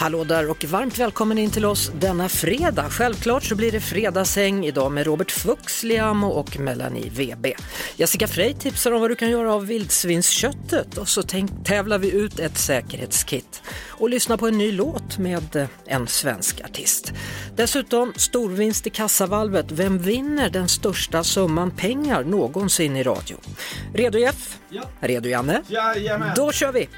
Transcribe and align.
Hallå 0.00 0.24
där 0.24 0.50
och 0.50 0.64
varmt 0.64 0.98
välkommen 0.98 1.38
in 1.38 1.50
till 1.50 1.64
oss 1.64 1.92
denna 2.00 2.28
fredag. 2.28 2.90
Självklart 2.90 3.44
så 3.44 3.54
blir 3.54 3.72
det 3.72 3.80
fredagshäng 3.80 4.64
idag 4.64 4.92
med 4.92 5.06
Robert 5.06 5.30
Fuchs, 5.30 5.82
Liamo 5.82 6.26
och 6.26 6.60
Melanie 6.60 7.10
VB. 7.10 7.54
Jessica 7.96 8.26
Frey 8.26 8.54
tipsar 8.54 8.92
om 8.92 9.00
vad 9.00 9.10
du 9.10 9.14
kan 9.14 9.30
göra 9.30 9.54
av 9.54 9.66
vildsvinsköttet 9.66 10.98
och 10.98 11.08
så 11.08 11.22
tävlar 11.64 11.98
vi 11.98 12.12
ut 12.12 12.38
ett 12.38 12.58
säkerhetskit 12.58 13.62
och 13.88 14.10
lyssnar 14.10 14.36
på 14.36 14.48
en 14.48 14.58
ny 14.58 14.72
låt 14.72 15.18
med 15.18 15.56
eh, 15.56 15.68
en 15.86 16.06
svensk 16.06 16.60
artist. 16.60 17.12
Dessutom 17.56 18.12
storvinst 18.16 18.86
i 18.86 18.90
kassavalvet. 18.90 19.72
Vem 19.72 19.98
vinner 19.98 20.50
den 20.50 20.68
största 20.68 21.24
summan 21.24 21.70
pengar 21.70 22.24
någonsin 22.24 22.96
i 22.96 23.02
radio? 23.02 23.36
Redo 23.94 24.18
Jeff? 24.18 24.58
Ja. 24.68 24.82
Redo 25.00 25.28
Janne? 25.28 25.62
Jajamän. 25.68 26.32
Då 26.36 26.52
kör 26.52 26.72
vi! 26.72 26.88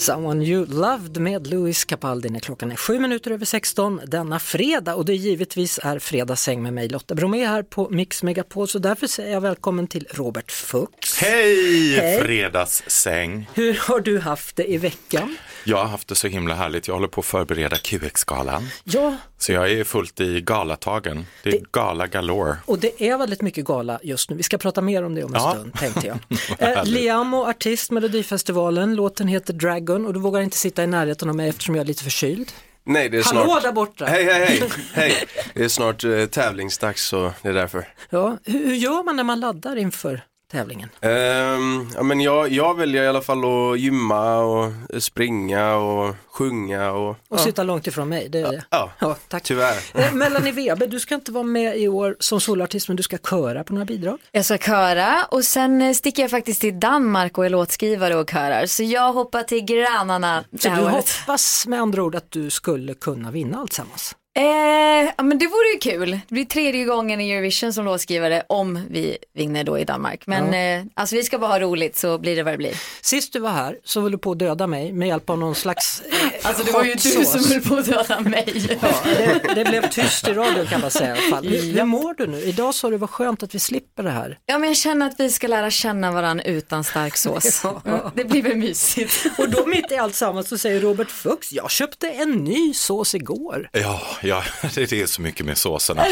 Someone 0.00 0.44
You 0.44 0.66
Loved 0.66 1.18
med 1.18 1.46
Louis 1.46 1.84
Capaldi 1.84 2.30
när 2.30 2.40
klockan 2.40 2.72
är 2.72 2.76
sju 2.76 2.98
minuter 2.98 3.30
över 3.30 3.44
16 3.44 4.00
denna 4.06 4.38
fredag 4.38 4.94
och 4.94 5.04
det 5.04 5.14
givetvis 5.14 5.80
är 5.82 5.98
fredagssäng 5.98 6.62
med 6.62 6.72
mig 6.72 6.88
Lotta 6.88 7.14
Bromé 7.14 7.46
här 7.46 7.62
på 7.62 7.88
Mix 7.90 8.22
Megapol 8.22 8.68
så 8.68 8.78
därför 8.78 9.06
säger 9.06 9.32
jag 9.32 9.40
välkommen 9.40 9.86
till 9.86 10.06
Robert 10.10 10.50
Fuchs. 10.50 11.09
Hej, 11.20 11.94
Hej. 12.00 12.20
fredagssäng. 12.22 13.48
Hur 13.54 13.74
har 13.88 14.00
du 14.00 14.18
haft 14.18 14.56
det 14.56 14.70
i 14.72 14.76
veckan? 14.76 15.36
Jag 15.64 15.76
har 15.76 15.84
haft 15.84 16.08
det 16.08 16.14
så 16.14 16.28
himla 16.28 16.54
härligt. 16.54 16.88
Jag 16.88 16.94
håller 16.94 17.08
på 17.08 17.20
att 17.20 17.26
förbereda 17.26 17.76
QX-galan. 17.76 18.68
Ja, 18.84 19.16
Så 19.38 19.52
jag 19.52 19.70
är 19.72 19.84
fullt 19.84 20.20
i 20.20 20.40
galatagen. 20.40 21.26
Det 21.42 21.48
är 21.48 21.52
Det- 21.52 21.72
gala 21.72 22.06
galore. 22.06 22.56
och 22.66 22.78
det 22.78 23.02
är 23.08 23.18
väldigt 23.18 23.42
mycket 23.42 23.64
gala 23.64 24.00
just 24.02 24.30
nu. 24.30 24.36
Vi 24.36 24.42
ska 24.42 24.58
prata 24.58 24.80
mer 24.80 25.02
om 25.02 25.14
det 25.14 25.24
om 25.24 25.34
en 25.34 25.40
Ja. 25.42 25.50
stund 25.54 25.74
tänkte 25.74 26.06
jag. 26.06 26.18
Eh. 26.78 26.84
Liamo, 26.84 27.44
artist 27.48 27.90
Melodifestivalen, 27.90 28.94
låten 28.94 29.28
heter 29.28 29.52
Dragon 29.52 30.06
och 30.06 30.14
du 30.14 30.20
vågar 30.20 30.40
inte 30.40 30.56
sitta 30.56 30.84
i 30.84 30.86
närheten 30.86 31.28
av 31.28 31.36
mig 31.36 31.48
eftersom 31.48 31.74
jag 31.74 31.82
är 31.82 31.86
lite 31.86 32.04
förkyld. 32.04 32.52
Nej, 32.84 33.08
det 33.08 33.18
är 33.18 33.24
Hallå 33.24 33.44
snart... 33.44 33.62
där 33.62 33.72
borta! 33.72 34.04
Hej, 34.06 34.24
hej, 34.24 34.44
hej, 34.46 34.62
hej. 34.92 35.14
Det 35.54 35.64
är 35.64 35.68
snart 35.68 36.04
eh, 36.04 36.26
tävlingsdags 36.26 37.04
så 37.06 37.32
det 37.42 37.48
är 37.48 37.52
därför. 37.52 37.88
Ja, 38.10 38.36
hur, 38.44 38.66
hur 38.66 38.74
gör 38.74 39.02
man 39.04 39.16
när 39.16 39.24
man 39.24 39.40
laddar 39.40 39.76
inför 39.76 40.22
tävlingen? 40.50 40.88
Ehm, 41.00 41.88
ja, 41.94 42.02
men 42.02 42.20
jag, 42.20 42.48
jag 42.48 42.76
väljer 42.76 43.02
i 43.02 43.08
alla 43.08 43.20
fall 43.22 43.38
att 43.44 43.80
gymma 43.80 44.38
och 44.38 44.72
springa 45.02 45.74
och 45.74 46.14
sjunga 46.32 46.90
och... 46.92 47.10
Och 47.10 47.16
ja. 47.28 47.38
sitta 47.38 47.62
långt 47.62 47.86
ifrån 47.86 48.08
mig, 48.08 48.28
det 48.28 48.38
är 48.40 48.52
det. 48.52 48.64
Ja, 48.70 48.90
Ja, 48.98 49.16
tack. 49.28 49.42
tyvärr. 49.42 49.76
Eh, 50.00 50.12
Melanie 50.12 50.52
Weber, 50.52 50.86
du 50.86 51.00
ska 51.00 51.14
inte 51.14 51.32
vara 51.32 51.44
med 51.44 51.78
i 51.78 51.88
år 51.88 52.16
som 52.20 52.40
solartist 52.40 52.88
men 52.88 52.96
du 52.96 53.02
ska 53.02 53.18
köra 53.18 53.64
på 53.64 53.72
några 53.72 53.84
bidrag. 53.84 54.18
Jag 54.32 54.44
ska 54.44 54.58
köra 54.58 55.24
och 55.30 55.44
sen 55.44 55.82
eh, 55.82 55.92
sticker 55.92 56.22
jag 56.22 56.30
faktiskt 56.30 56.60
till 56.60 56.80
Danmark 56.80 57.38
och 57.38 57.46
är 57.46 57.50
låtskrivare 57.50 58.16
och 58.16 58.30
körar. 58.30 58.66
Så 58.66 58.82
jag 58.82 59.12
hoppar 59.12 59.42
till 59.42 59.64
grannarna 59.64 60.44
det 60.50 60.58
Så 60.62 60.68
här 60.68 60.76
du 60.76 60.82
året. 60.84 60.94
hoppas 60.94 61.66
med 61.66 61.80
andra 61.80 62.02
ord 62.02 62.14
att 62.14 62.30
du 62.30 62.50
skulle 62.50 62.94
kunna 62.94 63.30
vinna 63.30 63.58
alltsammans. 63.58 64.14
Eh, 64.36 65.10
ja 65.16 65.22
men 65.22 65.38
det 65.38 65.46
vore 65.46 65.72
ju 65.74 65.78
kul. 65.78 66.10
Det 66.10 66.34
blir 66.34 66.44
tredje 66.44 66.84
gången 66.84 67.20
i 67.20 67.30
Eurovision 67.30 67.72
som 67.72 67.84
låtskrivare 67.84 68.42
om 68.48 68.86
vi 68.90 69.18
vinner 69.34 69.64
då 69.64 69.78
i 69.78 69.84
Danmark. 69.84 70.26
Men 70.26 70.54
eh, 70.80 70.86
alltså 70.94 71.16
vi 71.16 71.22
ska 71.22 71.38
bara 71.38 71.50
ha 71.50 71.60
roligt 71.60 71.96
så 71.98 72.18
blir 72.18 72.36
det 72.36 72.42
vad 72.42 72.52
det 72.54 72.58
blir. 72.58 72.74
Sist 73.00 73.32
du 73.32 73.38
var 73.38 73.50
här 73.50 73.76
så 73.84 74.00
höll 74.00 74.12
du 74.12 74.18
på 74.18 74.32
att 74.32 74.38
döda 74.38 74.66
mig 74.66 74.92
med 74.92 75.08
hjälp 75.08 75.30
av 75.30 75.38
någon 75.38 75.54
slags 75.54 76.00
eh, 76.00 76.16
Alltså 76.48 76.64
det 76.64 76.72
var 76.72 76.84
ju 76.84 76.94
du 76.94 77.24
som 77.24 77.44
höll 77.52 77.60
på 77.60 77.74
att 77.76 77.86
döda 77.86 78.20
mig. 78.20 78.78
Ja, 78.82 78.94
det, 79.04 79.54
det 79.54 79.64
blev 79.64 79.88
tyst 79.90 80.28
i 80.28 80.32
radion 80.32 80.66
kan 80.66 80.80
man 80.80 80.90
säga 80.90 81.16
i 81.16 81.18
alla 81.18 81.36
fall. 81.36 81.48
Hur, 81.48 81.72
hur 81.72 81.84
mår 81.84 82.14
du 82.14 82.26
nu? 82.26 82.40
Idag 82.42 82.74
sa 82.74 82.90
du 82.90 82.96
vad 82.96 83.10
skönt 83.10 83.42
att 83.42 83.54
vi 83.54 83.58
slipper 83.58 84.02
det 84.02 84.10
här. 84.10 84.38
Ja 84.46 84.58
men 84.58 84.68
jag 84.68 84.76
känner 84.76 85.06
att 85.06 85.14
vi 85.20 85.30
ska 85.30 85.46
lära 85.46 85.70
känna 85.70 86.12
varandra 86.12 86.44
utan 86.44 86.84
stark 86.84 87.16
sås. 87.16 87.60
Ja. 87.64 87.82
Mm, 87.86 88.00
Det 88.14 88.24
blir 88.24 88.42
väl 88.42 88.56
mysigt. 88.56 89.26
Och 89.38 89.48
då 89.50 89.66
mitt 89.66 89.92
i 89.92 89.96
allt 89.96 90.14
sammans 90.14 90.48
så 90.48 90.58
säger 90.58 90.80
Robert 90.80 91.10
Fuchs, 91.10 91.52
jag 91.52 91.70
köpte 91.70 92.08
en 92.10 92.30
ny 92.32 92.74
sås 92.74 93.14
igår. 93.14 93.68
Ja, 93.72 94.00
ja, 94.22 94.44
det 94.74 94.92
är 94.92 95.06
så 95.06 95.22
mycket 95.22 95.46
med 95.46 95.58
såserna. 95.58 96.04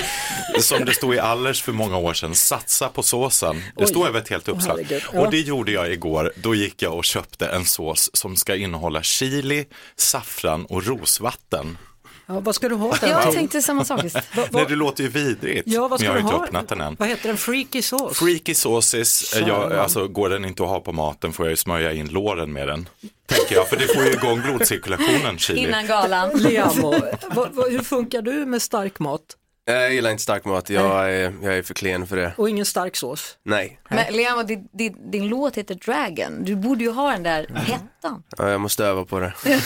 Som 0.60 0.84
det 0.84 0.94
stod 0.94 1.14
i 1.14 1.18
Allers 1.18 1.62
för 1.62 1.72
många 1.72 1.96
år 1.96 2.14
sedan, 2.14 2.34
satsa 2.34 2.88
på 2.88 3.02
såsen. 3.02 3.56
Det 3.76 3.84
Oj. 3.84 3.86
står 3.88 4.06
över 4.06 4.20
ett 4.20 4.28
helt 4.28 4.48
uppslag. 4.48 5.02
Och 5.08 5.30
det 5.30 5.40
gjorde 5.40 5.72
jag 5.72 5.92
igår. 5.92 6.32
Då 6.36 6.54
gick 6.54 6.82
jag 6.82 6.94
och 6.94 7.04
köpte 7.04 7.46
en 7.46 7.64
sås 7.64 8.10
som 8.12 8.36
ska 8.36 8.56
innehålla 8.56 9.02
chili, 9.02 9.64
saffran 9.96 10.64
och 10.64 10.86
rosvatten. 10.86 11.78
Ja, 12.26 12.40
vad 12.40 12.54
ska 12.54 12.68
du 12.68 12.74
ha 12.74 12.96
den 13.00 13.10
Jag 13.10 13.32
tänkte 13.32 13.62
samma 13.62 13.84
sak. 13.84 14.02
Nej, 14.50 14.66
det 14.68 14.74
låter 14.74 15.02
ju 15.02 15.08
vidrigt. 15.08 15.62
Ja, 15.66 15.88
vad 15.88 16.00
ska 16.00 16.06
jag 16.06 16.12
har 16.12 16.18
du 16.18 16.22
inte 16.24 16.36
ha? 16.36 16.44
öppnat 16.44 16.68
den 16.68 16.80
än. 16.80 16.96
Vad 16.98 17.08
heter 17.08 17.28
den? 17.28 17.36
Freaky 17.36 17.82
sås? 17.82 18.18
Freaky 18.18 18.54
sauces, 18.54 19.34
jag, 19.46 19.72
alltså 19.72 20.08
går 20.08 20.28
den 20.28 20.44
inte 20.44 20.62
att 20.62 20.68
ha 20.68 20.80
på 20.80 20.92
maten 20.92 21.32
får 21.32 21.46
jag 21.46 21.50
ju 21.50 21.56
smörja 21.56 21.92
in 21.92 22.08
låren 22.08 22.52
med 22.52 22.68
den. 22.68 22.88
Tänker 23.28 23.54
jag, 23.54 23.68
för 23.68 23.76
det 23.76 23.86
får 23.94 24.04
ju 24.04 24.12
igång 24.12 24.40
blodcirkulationen 24.42 25.38
chili. 25.38 25.60
Innan 25.60 25.86
galan. 25.86 26.30
Liamo, 26.34 26.94
vad, 27.30 27.54
vad, 27.54 27.72
hur 27.72 27.78
funkar 27.82 28.22
du 28.22 28.32
med 28.46 28.62
stark 28.62 28.98
mat 28.98 29.22
Jag 29.64 29.94
gillar 29.94 30.10
inte 30.10 30.22
stark 30.22 30.44
mat, 30.44 30.70
jag 30.70 31.10
är, 31.14 31.34
jag 31.42 31.58
är 31.58 31.62
för 31.62 31.74
klen 31.74 32.06
för 32.06 32.16
det. 32.16 32.32
och 32.36 32.48
ingen 32.48 32.64
stark 32.66 32.96
sås? 32.96 33.38
Nej, 33.42 33.80
Men 33.90 34.14
Liam, 34.14 34.46
din, 34.46 34.68
din, 34.72 35.10
din 35.10 35.28
låt 35.28 35.56
heter 35.56 35.74
Dragon. 35.74 36.44
Du 36.44 36.56
borde 36.56 36.84
ju 36.84 36.90
ha 36.90 37.12
den 37.12 37.22
där 37.22 37.46
hettan. 37.54 38.22
ja, 38.38 38.50
jag 38.50 38.60
måste 38.60 38.84
öva 38.84 39.04
på 39.04 39.20
det. 39.20 39.32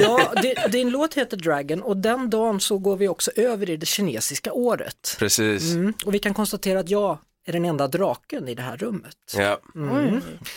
Ja, 0.00 0.32
din, 0.42 0.54
din 0.70 0.90
låt 0.90 1.14
heter 1.14 1.36
Dragon 1.36 1.82
och 1.82 1.96
den 1.96 2.30
dagen 2.30 2.60
så 2.60 2.78
går 2.78 2.96
vi 2.96 3.08
också 3.08 3.30
över 3.36 3.70
i 3.70 3.76
det 3.76 3.86
kinesiska 3.86 4.52
året. 4.52 5.16
Precis. 5.18 5.72
Mm. 5.72 5.94
Och 6.04 6.14
vi 6.14 6.18
kan 6.18 6.34
konstatera 6.34 6.80
att 6.80 6.88
jag 6.90 7.18
är 7.46 7.52
den 7.52 7.64
enda 7.64 7.88
draken 7.88 8.48
i 8.48 8.54
det 8.54 8.62
här 8.62 8.76
rummet. 8.76 9.16
Ja. 9.36 9.60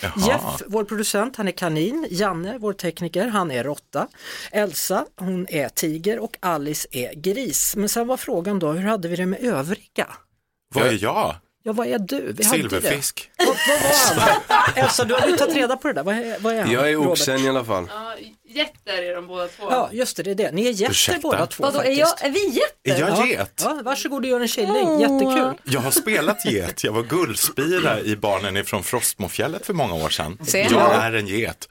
Jaha. 0.02 0.14
Jeff, 0.28 0.62
vår 0.68 0.84
producent, 0.84 1.36
han 1.36 1.48
är 1.48 1.52
kanin. 1.52 2.08
Janne, 2.10 2.58
vår 2.58 2.74
tekniker, 2.74 3.28
han 3.28 3.52
är 3.52 3.64
råtta. 3.64 4.08
Elsa, 4.52 5.06
hon 5.16 5.48
är 5.50 5.70
tiger 5.70 6.20
och 6.20 6.38
Alice 6.40 6.88
är 6.92 7.14
gris. 7.14 7.76
Men 7.76 7.90
sen 7.90 8.08
var 8.08 8.18
frågan 8.18 8.60
då, 8.60 8.72
hur 8.72 8.88
hade 8.90 9.08
vi 9.08 9.16
det 9.16 9.26
med 9.26 9.40
övriga? 9.44 10.08
Vad 10.74 10.88
är 10.88 11.04
jag? 11.04 11.36
Ja, 11.64 11.74
vad 11.74 11.88
är 11.88 12.00
du? 12.00 12.34
Vi. 12.34 12.44
Silverfisk. 12.44 13.32
Vad, 13.38 13.48
vad 13.48 13.82
var 13.82 14.26
han? 14.26 14.84
Elsa, 14.84 15.06
du 15.06 15.14
har 15.14 15.28
ju 15.28 15.38
tagit 15.38 15.56
reda 15.56 15.78
på 15.78 15.88
det 15.88 15.94
där. 15.94 16.04
Vad 16.04 16.16
är, 16.16 16.40
vad 16.40 16.54
är 16.54 16.62
han? 16.62 16.72
Jag 16.72 16.90
är 16.90 16.94
Robert? 16.94 17.10
oxen 17.12 17.40
i 17.40 17.50
alla 17.50 17.66
fall. 17.66 17.90
Ja, 18.58 18.64
jätter 18.64 19.04
är 19.04 19.16
de 19.16 19.28
båda 19.28 19.48
två. 19.48 19.64
Ja, 19.70 19.90
just 19.92 20.18
det, 20.18 20.24
det 20.24 20.32
är 20.32 20.36
det. 20.36 20.52
Ni 20.52 20.68
är 20.68 20.72
jätter 20.72 20.92
Ursäkta? 20.92 21.22
båda 21.22 21.46
två 21.48 21.64
Vadå, 21.64 21.80
är, 21.80 21.84
faktiskt. 21.84 22.00
jag, 22.00 22.26
är 22.26 22.32
vi 22.34 22.48
jätter? 22.48 23.04
Är 23.06 23.10
jag 23.10 23.20
Ja. 23.20 23.26
get? 23.28 23.62
Ja, 23.64 23.80
varsågod 23.84 24.24
och 24.24 24.30
gör 24.30 24.40
en 24.40 24.48
killing, 24.48 25.00
jättekul. 25.00 25.54
Jag 25.64 25.80
har 25.82 25.92
spelat 25.92 26.46
get. 26.46 26.84
Jag 26.84 26.92
var 26.92 27.04
guldspira 27.04 28.00
i 28.02 28.16
Barnen 28.16 28.58
ifrån 28.58 28.84
Frostmofjället 28.84 29.66
för 29.66 29.74
många 29.74 29.94
år 29.94 30.10
sedan. 30.10 30.38
Se. 30.48 30.68
Jag 30.72 30.94
är 30.96 31.14
en 31.14 31.28
get. 31.28 31.70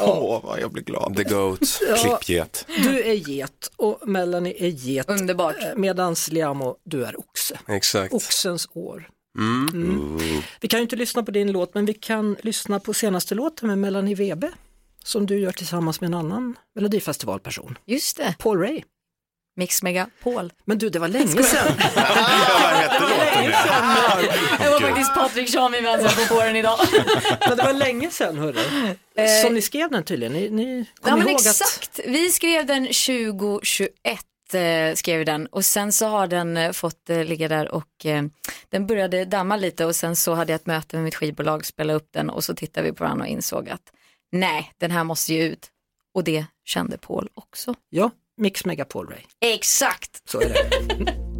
Åh, 0.00 0.40
vad 0.44 0.60
jag 0.60 0.72
blir 0.72 0.82
glad. 0.82 1.16
The 1.16 1.24
goat. 1.24 1.80
Klippget. 2.02 2.66
Du 2.82 3.02
är 3.02 3.14
get 3.14 3.70
och 3.76 4.08
Melanie 4.08 4.54
är 4.64 4.68
get. 4.68 5.08
Underbart. 5.10 5.56
Medans 5.76 6.28
Liamo, 6.32 6.76
du 6.84 7.04
är 7.04 7.20
oxe. 7.20 7.58
Exakt. 7.68 8.14
Oxens 8.14 8.68
år. 8.72 9.08
Mm. 9.38 10.18
Vi 10.60 10.68
kan 10.68 10.78
ju 10.78 10.82
inte 10.82 10.96
lyssna 10.96 11.22
på 11.22 11.30
din 11.30 11.52
låt 11.52 11.74
men 11.74 11.84
vi 11.84 11.94
kan 11.94 12.36
lyssna 12.42 12.80
på 12.80 12.94
senaste 12.94 13.34
låten 13.34 13.68
med 13.68 13.78
Melanie 13.78 14.14
Webe 14.14 14.50
som 15.04 15.26
du 15.26 15.38
gör 15.38 15.52
tillsammans 15.52 16.00
med 16.00 16.08
en 16.08 16.14
annan 16.14 16.58
Melodifestivalperson, 16.74 17.78
Just 17.86 18.16
det, 18.16 18.34
Paul 18.38 18.58
Ray. 18.58 18.82
Mix 19.56 19.82
Megapol. 19.82 20.52
Men 20.64 20.78
du, 20.78 20.90
det 20.90 20.98
var 20.98 21.08
länge 21.08 21.42
sedan. 21.42 21.72
Vad 21.96 22.74
hette 22.74 23.00
låten 23.00 23.44
nu? 23.44 23.50
Det 24.58 24.70
var 24.70 24.80
faktiskt 24.80 25.14
Patrik 25.14 25.48
Tjami 25.48 25.80
med 25.80 26.10
som 26.10 26.36
på 26.36 26.44
den 26.44 26.56
idag. 26.56 26.78
Men 27.48 27.56
det 27.56 27.64
var 27.64 27.72
länge 27.72 28.10
sedan 28.10 28.38
hörru. 28.38 28.60
Som 29.42 29.54
ni 29.54 29.62
skrev 29.62 29.90
den 29.90 30.04
tydligen. 30.04 30.32
Ni, 30.32 30.50
ni 30.50 30.84
kom 31.00 31.10
Ja 31.10 31.16
men 31.16 31.28
ihåg 31.28 31.40
exakt, 31.40 32.00
vi 32.06 32.30
skrev 32.30 32.66
den 32.66 32.86
2021 32.86 33.90
eh, 34.54 34.94
skrev 34.94 35.24
den 35.24 35.46
och 35.46 35.64
sen 35.64 35.92
så 35.92 36.06
har 36.06 36.26
den 36.26 36.56
eh, 36.56 36.72
fått 36.72 37.10
eh, 37.10 37.24
ligga 37.24 37.48
där 37.48 37.74
och 37.74 38.06
eh, 38.06 38.22
den 38.68 38.86
började 38.86 39.24
damma 39.24 39.56
lite 39.56 39.84
och 39.84 39.96
sen 39.96 40.16
så 40.16 40.34
hade 40.34 40.52
jag 40.52 40.60
ett 40.60 40.66
möte 40.66 40.96
med 40.96 41.04
mitt 41.04 41.14
skivbolag, 41.14 41.66
spelade 41.66 41.96
upp 41.96 42.08
den 42.12 42.30
och 42.30 42.44
så 42.44 42.54
tittade 42.54 42.86
vi 42.86 42.92
på 42.92 43.04
den 43.04 43.20
och 43.20 43.26
insåg 43.26 43.68
att 43.68 43.92
nej, 44.34 44.72
den 44.78 44.90
här 44.90 45.04
måste 45.04 45.34
ju 45.34 45.42
ut. 45.42 45.70
Och 46.14 46.24
det 46.24 46.46
kände 46.64 46.98
Paul 46.98 47.28
också. 47.34 47.74
ja, 47.90 48.10
Mix 48.36 48.64
Megapol 48.64 49.08
Ray. 49.08 49.22
Exakt! 49.40 50.22
Så 50.30 50.40
är 50.40 50.48
det. 50.48 51.24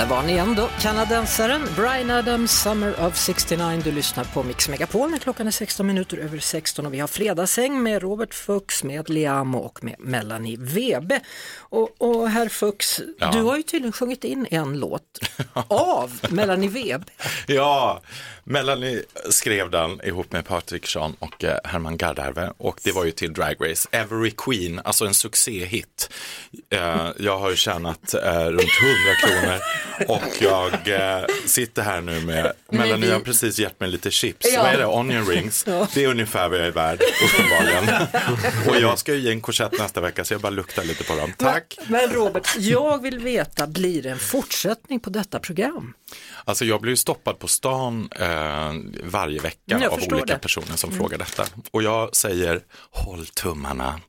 Där 0.00 0.06
var 0.06 0.22
ni 0.22 0.32
igen 0.32 0.54
då, 0.54 0.68
kanadensaren 0.80 1.68
Brian 1.76 2.10
Adams, 2.10 2.62
Summer 2.62 3.06
of 3.06 3.16
69. 3.16 3.80
Du 3.84 3.92
lyssnar 3.92 4.24
på 4.24 4.42
Mix 4.42 4.68
Megapol 4.68 5.10
när 5.10 5.18
klockan 5.18 5.46
är 5.46 5.50
16 5.50 5.86
minuter 5.86 6.16
över 6.18 6.38
16 6.38 6.86
och 6.86 6.94
vi 6.94 7.00
har 7.00 7.08
fredagshäng 7.08 7.82
med 7.82 8.02
Robert 8.02 8.34
Fuchs, 8.34 8.84
med 8.84 9.10
Liamo 9.10 9.58
och 9.58 9.84
med 9.84 9.94
Melanie 9.98 10.56
Webe. 10.60 11.20
Och, 11.58 11.90
och 11.98 12.30
herr 12.30 12.48
Fuchs, 12.48 13.00
Ja. 13.18 13.30
du 13.32 13.42
har 13.42 13.56
ju 13.56 13.62
tydligen 13.62 13.92
sjungit 13.92 14.24
in 14.24 14.46
en 14.50 14.78
låt 14.78 15.02
av 15.68 16.20
Melanie 16.30 16.70
Webe. 16.70 17.04
Ja, 17.46 18.00
Melanie 18.44 19.02
skrev 19.30 19.70
den 19.70 20.00
ihop 20.04 20.32
med 20.32 20.44
Patrik 20.46 20.86
Sean 20.86 21.16
och 21.18 21.44
eh, 21.44 21.58
Herman 21.64 21.96
Gardarve 21.96 22.52
och 22.58 22.80
det 22.82 22.92
var 22.92 23.04
ju 23.04 23.10
till 23.10 23.32
Drag 23.32 23.56
Race. 23.70 23.88
Every 23.92 24.30
Queen, 24.30 24.80
alltså 24.84 25.06
en 25.06 25.14
succéhit. 25.14 26.10
Eh, 26.70 27.08
jag 27.18 27.38
har 27.38 27.50
ju 27.50 27.56
tjänat 27.56 28.14
eh, 28.14 28.44
runt 28.44 28.60
100 28.60 29.14
kronor 29.22 29.58
och 30.08 30.22
jag 30.40 30.72
eh, 30.72 31.24
sitter 31.46 31.82
här 31.82 32.00
nu 32.00 32.20
med, 32.20 32.52
Melanie 32.70 33.06
vi- 33.06 33.12
har 33.12 33.20
precis 33.20 33.58
gett 33.58 33.80
mig 33.80 33.88
lite 33.90 34.10
chips. 34.10 34.46
Ja. 34.52 34.62
Vad 34.62 34.72
är 34.72 34.78
det? 34.78 34.86
Onion 34.86 35.26
rings. 35.26 35.64
Det 35.94 36.04
är 36.04 36.08
ungefär 36.08 36.48
vad 36.48 36.58
jag 36.58 36.66
är 36.66 36.70
värd, 36.70 37.00
uppenbarligen. 37.24 38.06
och 38.68 38.76
jag 38.80 38.98
ska 38.98 39.14
ju 39.14 39.20
ge 39.20 39.30
en 39.30 39.40
korsett 39.40 39.78
nästa 39.78 40.00
vecka 40.00 40.24
så 40.24 40.34
jag 40.34 40.40
bara 40.40 40.50
luktar 40.50 40.84
lite 40.84 41.04
på 41.04 41.14
dem. 41.16 41.32
Tack. 41.38 41.78
Men 41.88 42.12
Robert, 42.12 42.54
jag 42.58 43.02
vill 43.02 43.18
veta, 43.18 43.66
blir 43.66 44.02
det 44.02 44.10
en 44.10 44.18
fortsättning 44.18 45.00
på 45.00 45.10
detta 45.10 45.38
program? 45.38 45.94
Alltså 46.44 46.64
jag 46.64 46.80
blir 46.80 46.92
ju 46.92 46.96
stoppad 46.96 47.38
på 47.38 47.48
stan 47.48 48.08
eh, 48.16 48.72
varje 49.04 49.40
vecka 49.40 49.58
Jag 49.66 49.84
av 49.84 49.92
olika 49.98 50.16
det. 50.16 50.22
Mm. 50.32 50.40
personer 50.40 50.76
som 50.76 50.92
frågar 50.92 51.18
detta. 51.18 51.44
Och 51.70 51.82
jag 51.82 52.16
säger 52.16 52.60
håll 52.90 53.26
tummarna. 53.26 54.00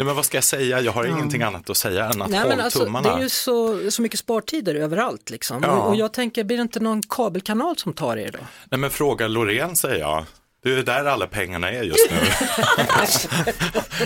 Nej 0.00 0.06
men 0.06 0.16
vad 0.16 0.24
ska 0.24 0.36
jag 0.36 0.44
säga? 0.44 0.80
Jag 0.80 0.92
har 0.92 1.04
ingenting 1.04 1.42
annat 1.42 1.70
att 1.70 1.76
säga 1.76 2.04
än 2.04 2.22
att 2.22 2.30
Nej, 2.30 2.40
håll 2.40 2.60
alltså, 2.60 2.78
tummarna. 2.84 3.10
det 3.10 3.18
är 3.18 3.22
ju 3.22 3.28
så, 3.28 3.90
så 3.90 4.02
mycket 4.02 4.18
spartider 4.18 4.74
överallt 4.74 5.30
liksom. 5.30 5.62
Ja. 5.62 5.70
Och, 5.70 5.88
och 5.88 5.96
jag 5.96 6.12
tänker, 6.12 6.44
blir 6.44 6.56
det 6.56 6.62
inte 6.62 6.80
någon 6.80 7.02
kabelkanal 7.02 7.76
som 7.76 7.92
tar 7.92 8.16
er 8.16 8.30
då? 8.32 8.38
Nej 8.70 8.78
men 8.80 8.90
fråga 8.90 9.28
Loreen 9.28 9.76
säger 9.76 9.98
jag. 10.00 10.24
Det 10.62 10.72
är 10.72 10.82
där 10.82 11.04
alla 11.04 11.26
pengarna 11.26 11.70
är 11.70 11.82
just 11.82 12.10
nu. 12.10 12.16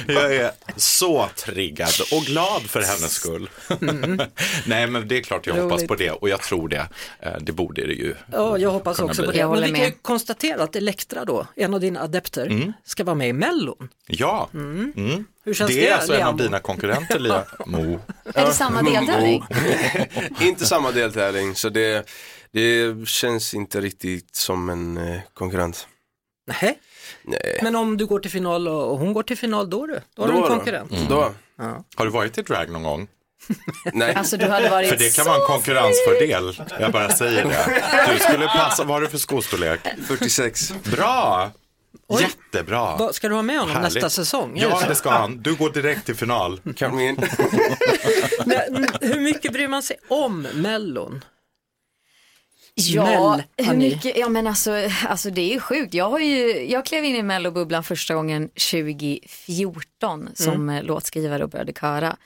jag 0.15 0.35
är 0.37 0.51
så 0.77 1.29
triggad 1.37 1.93
och 2.13 2.23
glad 2.23 2.63
för 2.63 2.83
hennes 2.83 3.13
skull. 3.13 3.51
Nej 4.67 4.87
men 4.87 5.09
det 5.09 5.17
är 5.19 5.23
klart 5.23 5.47
jag 5.47 5.55
hoppas 5.55 5.65
Mm. 5.65 5.79
Roligt. 5.79 5.89
på 5.89 5.95
det 5.95 6.11
och 6.11 6.29
jag 6.29 6.43
tror 6.43 6.69
det. 6.69 6.89
Eh, 7.21 7.33
Det 7.41 7.53
borde 7.53 7.87
det 7.87 7.93
ju. 7.93 8.15
Ja, 8.33 8.59
jag 8.59 8.71
hoppas 8.71 8.99
också 8.99 9.23
bli. 9.23 9.27
på 9.27 9.33
det. 9.33 9.39
Jag 9.39 9.51
Men 9.51 9.61
vi 9.63 9.67
kan 9.69 9.79
ju 9.79 9.85
med. 9.85 10.03
konstatera 10.03 10.63
att 10.63 10.77
Elektra 10.77 11.25
då, 11.25 11.47
en 11.57 11.75
av 11.75 11.81
dina 11.81 12.01
adepter, 12.03 12.47
Mm. 12.47 12.73
ska 12.85 13.05
vara 13.05 13.15
med 13.17 13.29
i 13.29 13.33
Mellon. 13.33 13.89
Ja, 14.07 14.49
Hur 15.45 15.55
känns 15.55 15.71
det? 15.71 15.77
det 15.77 15.89
är 15.89 15.95
alltså 15.97 16.15
en 16.15 16.23
av 16.27 16.37
Liam? 16.37 16.47
dina 16.47 16.61
konkurrenter 16.61 17.19
Lia 17.19 17.45
Mo. 17.67 18.01
Är 18.35 18.47
det 18.47 18.53
samma 18.53 18.83
deltävling? 18.83 19.45
Inte 20.41 20.67
samma 20.67 20.91
deltävling, 20.91 21.55
så 21.55 21.69
det, 21.69 22.07
det 22.51 22.95
känns 23.09 23.55
inte 23.55 23.81
riktigt 23.81 24.37
som 24.37 24.69
en 24.71 24.97
eh, 24.97 25.21
konkurrent. 25.35 25.87
Nej. 26.47 26.79
Nej. 27.23 27.59
Men 27.63 27.77
om 27.77 27.97
du 27.97 28.07
går 28.07 28.21
till 28.21 28.31
final 28.31 28.69
och 28.69 28.99
hon 28.99 29.13
går 29.13 29.23
till 29.23 29.39
final 29.39 29.71
då 29.71 29.87
du, 29.87 30.01
då 30.15 30.23
har 30.23 30.33
du 30.33 30.37
en 30.37 30.43
konkurrent. 30.43 30.91
Då? 31.09 31.33
Har 31.97 32.05
du 32.05 32.11
varit 32.11 32.39
i 32.39 32.43
drag 32.43 32.71
någon 32.71 32.83
gång? 32.83 33.09
Nej. 33.93 34.15
Alltså 34.15 34.37
du 34.37 34.47
hade 34.47 34.69
varit 34.69 34.89
För 34.89 34.97
det 34.97 35.17
kan 35.17 35.25
vara 35.25 35.37
en 35.37 35.47
konkurrensfördel. 35.47 36.59
Jag 36.81 36.93
bara 36.93 37.09
säger 37.09 37.45
det. 37.45 37.83
Du 38.13 38.19
skulle 38.19 38.47
passa, 38.47 38.85
vad 38.85 38.95
har 38.97 39.01
du 39.01 39.09
för 39.09 39.19
skostorlek? 39.19 39.81
46. 40.07 40.75
Bra! 40.85 41.51
Jättebra. 42.21 42.97
Vad, 42.97 43.15
ska 43.15 43.29
du 43.29 43.35
ha 43.35 43.43
med 43.43 43.59
honom 43.59 43.77
Härligt. 43.77 43.95
nästa 43.95 44.11
säsong? 44.11 44.53
Ja, 44.57 44.83
det 44.89 44.95
ska 44.95 45.11
han. 45.11 45.43
Du 45.43 45.55
går 45.55 45.71
direkt 45.71 46.07
till 46.07 46.15
final. 46.15 46.61
Count 46.77 46.95
me 46.95 47.09
in. 47.09 47.17
Men, 48.45 48.87
hur 49.01 49.21
mycket 49.21 49.53
bryr 49.53 49.69
man 49.69 49.83
sig 49.83 49.97
om 50.09 50.43
Mellon? 50.55 51.25
Ja, 52.77 53.31
Mell, 53.57 53.67
hur 53.69 53.77
mycket, 53.77 54.17
ja 54.17 54.29
men 54.29 54.47
alltså, 54.47 54.71
alltså 55.09 55.31
det 55.31 55.41
är 55.41 55.53
ju 55.55 55.61
sjukt. 55.61 55.95
Jag, 55.95 56.11
har 56.11 56.19
ju, 56.19 56.71
jag 56.71 56.87
klev 56.87 57.05
in 57.05 57.17
i 57.17 57.23
mellobubblan 57.23 57.85
första 57.85 58.15
gången 58.15 58.49
2014 58.49 60.29
som 60.35 60.53
Mm. 60.55 60.69
eh, 60.77 60.83
låtskrivare 60.83 61.45
och 61.45 61.51
började 61.51 61.73
köra. 61.73 62.17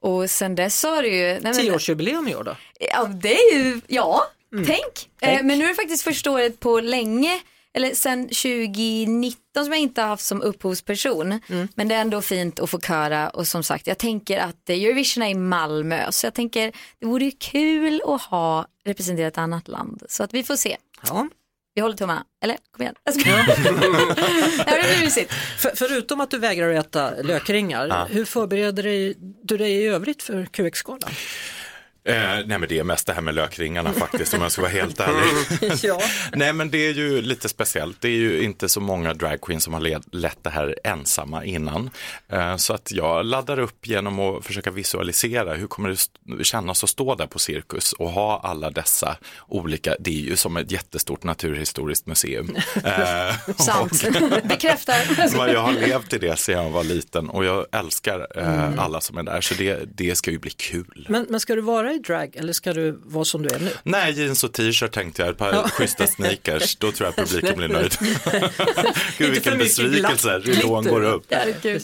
Och 0.00 0.30
sen 0.30 0.54
dess 0.54 0.82
har 0.82 1.02
det 1.02 1.08
ju... 1.08 1.40
Nej, 1.40 1.54
Tioårsjubileum 1.54 2.28
i 2.28 2.34
år 2.34 2.44
då? 2.44 2.56
Ja, 2.80 3.04
det 3.04 3.34
är 3.34 3.54
ju, 3.58 3.80
ja, 3.86 4.22
Mm. 4.52 4.64
tänk. 4.66 5.08
Eh, 5.20 5.42
men 5.44 5.58
nu 5.58 5.64
är 5.64 5.68
det 5.68 5.74
faktiskt 5.74 6.02
första 6.04 6.30
året 6.30 6.60
på 6.60 6.80
länge, 6.80 7.40
eller 7.74 7.94
sen 7.94 8.28
2019 8.28 9.64
som 9.64 9.72
jag 9.72 9.80
inte 9.80 10.00
har 10.00 10.08
haft 10.08 10.24
som 10.24 10.42
upphovsperson. 10.42 11.40
Mm. 11.46 11.68
Men 11.74 11.88
det 11.88 11.94
är 11.94 12.00
ändå 12.00 12.22
fint 12.22 12.60
att 12.60 12.70
få 12.70 12.80
köra 12.80 13.30
och 13.30 13.48
som 13.48 13.62
sagt, 13.62 13.86
jag 13.86 13.98
tänker 13.98 14.38
att 14.38 14.70
Eurovision 14.70 15.22
är 15.22 15.28
i 15.28 15.34
Malmö, 15.34 16.12
så 16.12 16.26
jag 16.26 16.34
tänker 16.34 16.72
det 16.98 17.06
vore 17.06 17.24
ju 17.24 17.30
kul 17.30 18.02
att 18.06 18.22
ha 18.22 18.66
representerat 18.84 19.32
ett 19.32 19.38
annat 19.38 19.68
land. 19.68 20.02
Så 20.08 20.24
att 20.24 20.34
vi 20.34 20.42
får 20.42 20.56
se. 20.56 20.76
Ja. 21.06 21.28
Vi 21.74 21.80
håller 21.80 21.96
tummarna, 21.96 22.24
eller? 22.44 22.56
Kom 22.70 22.82
igen. 22.82 22.94
Jag 23.04 23.14
skojar. 23.14 23.46
det 24.82 24.88
blir 24.88 25.04
mysigt. 25.04 25.32
För, 25.32 25.72
förutom 25.74 26.20
att 26.20 26.30
du 26.30 26.38
vägrar 26.38 26.74
att 26.74 26.86
äta 26.86 27.10
lökringar, 27.22 28.08
hur 28.10 28.24
förbereder 28.24 29.14
du 29.42 29.56
dig 29.56 29.72
i 29.72 29.86
övrigt 29.86 30.22
för 30.22 30.44
QX-galan? 30.44 31.10
Eh, 32.04 32.14
nej 32.46 32.58
men 32.58 32.64
det 32.68 32.78
är 32.78 32.84
mest 32.84 33.06
det 33.06 33.12
här 33.12 33.20
med 33.20 33.34
lökringarna 33.34 33.92
faktiskt 33.92 34.34
om 34.34 34.42
jag 34.42 34.52
ska 34.52 34.62
vara 34.62 34.72
helt 34.72 35.00
ärlig. 35.00 35.78
ja. 35.82 36.00
nej 36.34 36.52
men 36.52 36.70
det 36.70 36.78
är 36.78 36.92
ju 36.92 37.22
lite 37.22 37.48
speciellt. 37.48 38.00
Det 38.00 38.08
är 38.08 38.12
ju 38.16 38.42
inte 38.42 38.68
så 38.68 38.80
många 38.80 39.14
dragqueens 39.14 39.64
som 39.64 39.74
har 39.74 39.80
led- 39.80 40.08
lett 40.12 40.38
det 40.44 40.50
här 40.50 40.76
ensamma 40.84 41.44
innan. 41.44 41.90
Eh, 42.28 42.56
så 42.56 42.72
att 42.74 42.92
jag 42.92 43.26
laddar 43.26 43.58
upp 43.58 43.86
genom 43.86 44.20
att 44.20 44.44
försöka 44.46 44.70
visualisera 44.70 45.54
hur 45.54 45.66
kommer 45.66 45.88
det 46.38 46.44
kännas 46.44 46.84
att 46.84 46.90
stå 46.90 47.14
där 47.14 47.26
på 47.26 47.38
cirkus 47.38 47.92
och 47.92 48.10
ha 48.10 48.40
alla 48.44 48.70
dessa 48.70 49.16
olika, 49.48 49.96
det 50.00 50.10
är 50.10 50.14
ju 50.30 50.36
som 50.36 50.56
ett 50.56 50.70
jättestort 50.72 51.24
naturhistoriskt 51.24 52.06
museum. 52.06 52.56
Eh, 52.84 53.34
Sant. 53.58 54.04
Bekräftar. 54.44 54.96
Jag 55.52 55.60
har 55.60 55.72
levt 55.72 56.12
i 56.12 56.18
det 56.18 56.36
sedan 56.38 56.62
jag 56.64 56.70
var 56.70 56.84
liten 56.84 57.28
och 57.30 57.44
jag 57.44 57.66
älskar 57.72 58.26
eh, 58.36 58.62
Mm. 58.62 58.78
alla 58.78 59.00
som 59.00 59.18
är 59.18 59.22
där 59.22 59.40
så 59.40 59.54
det, 59.54 59.80
det 59.96 60.14
ska 60.16 60.30
ju 60.30 60.38
bli 60.38 60.50
kul. 60.50 61.06
Men, 61.08 61.26
men 61.30 61.40
ska 61.40 61.54
du 61.54 61.60
vara 61.60 61.91
i 61.92 61.98
drag 61.98 62.36
eller 62.36 62.52
ska 62.52 62.72
du 62.72 63.00
vara 63.04 63.24
som 63.24 63.42
du 63.42 63.54
är 63.54 63.58
nu? 63.58 63.70
Nej, 63.82 64.12
jeans 64.12 64.44
och 64.44 64.52
t-shirt 64.52 64.92
tänkte 64.92 65.22
jag, 65.22 65.30
ett 65.30 65.38
par 65.38 65.68
schyssta 65.68 66.06
sneakers, 66.06 66.76
då 66.76 66.92
tror 66.92 67.06
jag 67.08 67.16
publiken 67.16 67.56
blir 67.56 67.68
nöjd. 67.68 67.94
Gud 69.18 69.30
vilken 69.30 69.58
besvikelse, 69.58 70.38
ridån 70.38 70.84
går 70.84 71.02
upp. 71.04 71.32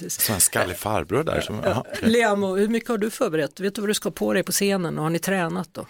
Så 0.09 0.33
en 0.33 0.41
skallig 0.41 0.77
farbror 0.77 1.23
där. 1.25 1.41
Som, 1.41 1.61
aha, 1.65 1.85
okej. 1.93 2.11
Liamo, 2.11 2.57
hur 2.57 2.69
mycket 2.69 2.89
har 2.89 2.99
du 2.99 3.11
förberett? 3.11 3.61
Vet 3.61 3.75
du 3.75 3.81
vad 3.81 3.91
du 3.91 3.95
ska 3.95 4.11
på 4.11 4.33
dig 4.33 4.43
på 4.43 4.53
scenen 4.53 4.97
och 4.99 5.03
har 5.05 5.11
ni 5.11 5.19
tränat 5.19 5.69
då? 5.73 5.87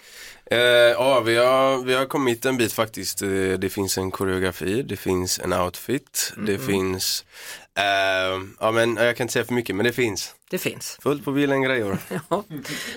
Eh, 0.51 0.57
ja, 0.59 1.19
vi 1.19 1.35
har, 1.35 1.83
vi 1.83 1.93
har 1.93 2.05
kommit 2.05 2.45
en 2.45 2.57
bit 2.57 2.73
faktiskt. 2.73 3.21
Eh, 3.21 3.27
Det 3.57 3.69
finns 3.73 3.97
en 3.97 4.11
koreografi, 4.11 4.81
det 4.83 4.95
finns 4.97 5.39
en 5.39 5.53
outfit, 5.53 6.33
det 6.47 6.57
finns, 6.57 7.25
eh, 7.77 8.43
ja 8.59 8.71
men 8.71 8.95
jag 8.95 9.17
kan 9.17 9.23
inte 9.23 9.33
säga 9.33 9.45
för 9.45 9.53
mycket 9.53 9.75
men 9.75 9.85
det 9.85 9.93
finns. 9.93 10.35
Det 10.49 10.57
finns. 10.57 10.97
Fullt 11.01 11.25
på 11.25 11.31
bilen 11.31 11.61
grejer. 11.61 11.97
Ja. 12.29 12.43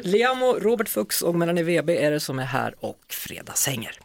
Liamo, 0.01 0.59
Robert 0.59 0.89
Fuchs 0.89 1.23
och 1.23 1.35
Melanie 1.35 1.65
Webe 1.65 1.97
är 1.97 2.11
det 2.11 2.21
som 2.21 2.39
är 2.39 2.45
här 2.45 2.75
och 2.81 3.01
fredagshänger. 3.09 3.99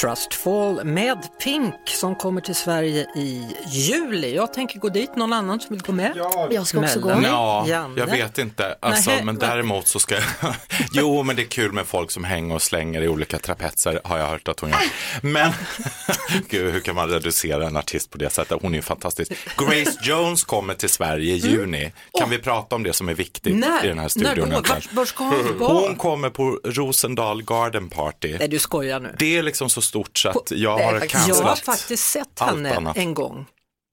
Trustfall 0.00 0.84
med 0.84 1.18
Pink 1.44 1.74
som 1.86 2.14
kommer 2.14 2.40
till 2.40 2.54
Sverige 2.54 3.06
i 3.16 3.46
juli. 3.68 4.34
Jag 4.34 4.52
tänker 4.52 4.78
gå 4.78 4.88
dit, 4.88 5.16
någon 5.16 5.32
annan 5.32 5.60
som 5.60 5.74
vill 5.76 5.82
gå 5.82 5.92
med? 5.92 6.12
Jag 6.50 6.66
ska 6.66 6.80
också 6.80 7.00
gå. 7.00 7.08
Melanie, 7.08 7.28
Ja, 7.28 7.66
Janne. 7.68 7.94
jag 8.00 8.06
vet 8.06 8.38
inte. 8.38 8.76
Alltså, 8.80 9.10
Nej, 9.10 9.24
men 9.24 9.38
däremot 9.38 9.86
så 9.86 9.98
ska 9.98 10.14
jag... 10.14 10.24
Jo, 10.92 11.22
men 11.22 11.36
det 11.36 11.42
är 11.42 11.46
kul 11.46 11.72
med 11.72 11.86
folk 11.86 12.10
som 12.10 12.24
hänger 12.24 12.54
och 12.54 12.62
slänger 12.62 13.02
i 13.02 13.08
olika 13.08 13.38
trapetser, 13.38 14.00
har 14.04 14.18
jag 14.18 14.26
hört 14.26 14.48
att 14.48 14.60
hon 14.60 14.70
gör. 14.70 14.78
Men, 15.20 15.52
gud, 16.48 16.72
hur 16.72 16.80
kan 16.80 16.94
man 16.94 17.08
reducera 17.08 17.66
en 17.66 17.76
artist 17.76 18.10
på 18.10 18.18
det 18.18 18.30
sättet? 18.30 18.58
Hon 18.62 18.72
är 18.72 18.76
ju 18.78 18.82
fantastisk. 18.82 19.32
Grace 19.58 19.98
Jones 20.02 20.44
kommer 20.44 20.74
till 20.74 20.88
Sverige 20.88 21.34
i 21.34 21.36
juni. 21.36 21.92
Kan 22.18 22.30
vi 22.30 22.38
prata 22.38 22.76
om 22.76 22.82
det 22.82 22.92
som 22.92 23.08
är 23.08 23.14
viktigt 23.14 23.56
När, 23.56 23.84
i 23.84 23.88
den 23.88 23.98
här 23.98 24.04
när 24.04 24.08
studion? 24.08 24.34
då? 24.34 24.42
egentligen? 24.46 24.82
Var, 24.90 24.96
var 24.96 25.04
ska 25.04 25.24
hon 25.24 25.58
vara? 25.58 25.72
Hon 25.72 25.96
kommer 25.96 26.30
på 26.30 26.60
Rosendal 26.64 27.42
Garden 27.42 27.88
Party. 27.90 28.36
Nej, 28.38 28.48
du 28.48 28.58
skojar 28.58 29.00
nu. 29.00 29.14
Det 29.18 29.36
är 29.38 29.42
liksom 29.42 29.70
så 29.70 29.82
stort 29.84 30.18
så 30.18 30.28
att 30.28 30.50
jag 30.50 30.78
har 30.78 31.00
faktiskt. 31.00 31.28
Jag 31.28 31.34
har 31.34 31.56
faktiskt 31.56 32.08
sett 32.08 32.40
henne 32.40 32.92
en 32.96 33.14
gång 33.14 33.46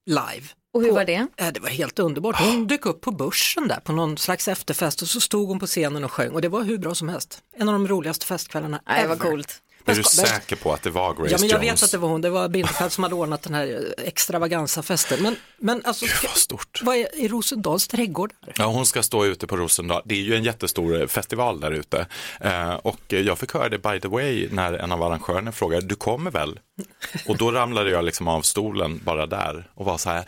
live. 0.06 0.48
Och 0.74 0.82
hur 0.82 0.92
var 0.92 1.06
det? 1.06 1.28
Ja, 1.36 1.52
det 1.52 1.60
var 1.60 1.70
helt 1.70 2.00
underbart. 2.00 2.36
Hon 2.40 2.68
dök 2.68 2.86
upp 2.86 3.02
på 3.02 3.12
börsen 3.12 3.68
där 3.68 3.80
på 3.80 3.92
någon 3.92 4.18
slags 4.18 4.48
efterfest 4.48 5.02
och 5.02 5.08
så 5.08 5.20
stod 5.22 5.48
hon 5.48 5.60
på 5.60 5.68
scenen 5.68 6.04
och 6.04 6.12
sjöng 6.12 6.32
och 6.32 6.42
det 6.42 6.50
var 6.50 6.64
hur 6.64 6.78
bra 6.78 6.96
som 6.96 7.10
helst. 7.10 7.42
En 7.56 7.70
av 7.70 7.74
de 7.74 7.88
roligaste 7.88 8.26
festkvällarna 8.26 8.82
Nej, 8.88 9.08
vad 9.08 9.18
ever. 9.18 9.30
coolt. 9.32 9.62
Är 9.86 9.96
du 9.96 10.04
säker 10.04 10.56
på 10.56 10.74
att 10.74 10.82
det 10.82 10.90
var 10.90 11.14
Grace 11.14 11.32
Ja, 11.32 11.38
men 11.40 11.50
jag 11.50 11.64
Jones? 11.66 11.82
vet 11.82 11.84
att 11.84 11.92
det 11.92 11.98
var 11.98 12.10
hon. 12.10 12.22
Det 12.22 12.30
var 12.30 12.48
Bindefeld 12.50 12.92
som 12.92 13.04
hade 13.04 13.16
ordnat 13.16 13.42
den 13.42 13.54
här 13.54 13.94
extravaganza-festen. 14.06 15.20
Men, 15.24 15.36
men 15.58 15.82
alltså, 15.86 16.06
Gud 16.06 16.14
vad 16.24 16.38
stort. 16.38 16.80
vad 16.84 16.96
är 16.96 17.16
i 17.20 17.28
Rosendals 17.28 17.88
trädgård? 17.88 18.32
Där? 18.46 18.54
Ja, 18.58 18.66
hon 18.66 18.86
ska 18.86 19.04
stå 19.04 19.26
ute 19.26 19.48
på 19.48 19.58
Rosendal. 19.58 20.02
Det 20.06 20.16
är 20.16 20.20
ju 20.20 20.36
en 20.36 20.44
jättestor 20.44 21.02
eh, 21.02 21.08
festival 21.08 21.60
där 21.60 21.72
ute. 21.72 22.06
Eh, 22.42 22.74
och 22.74 23.00
jag 23.08 23.38
fick 23.40 23.54
höra 23.54 23.70
det 23.70 23.78
by 23.78 24.00
the 24.00 24.08
way 24.08 24.48
när 24.52 24.74
en 24.74 24.92
av 24.92 25.04
arrangörerna 25.04 25.52
frågade, 25.52 25.86
du 25.86 25.96
kommer 25.96 26.32
väl? 26.32 26.60
Och 27.28 27.38
då 27.38 27.52
ramlade 27.52 27.90
jag 27.90 28.06
liksom 28.06 28.28
av 28.28 28.42
stolen 28.42 29.00
bara 29.04 29.26
där 29.26 29.70
och 29.76 29.86
var 29.86 29.98
så 29.98 30.10
här, 30.10 30.24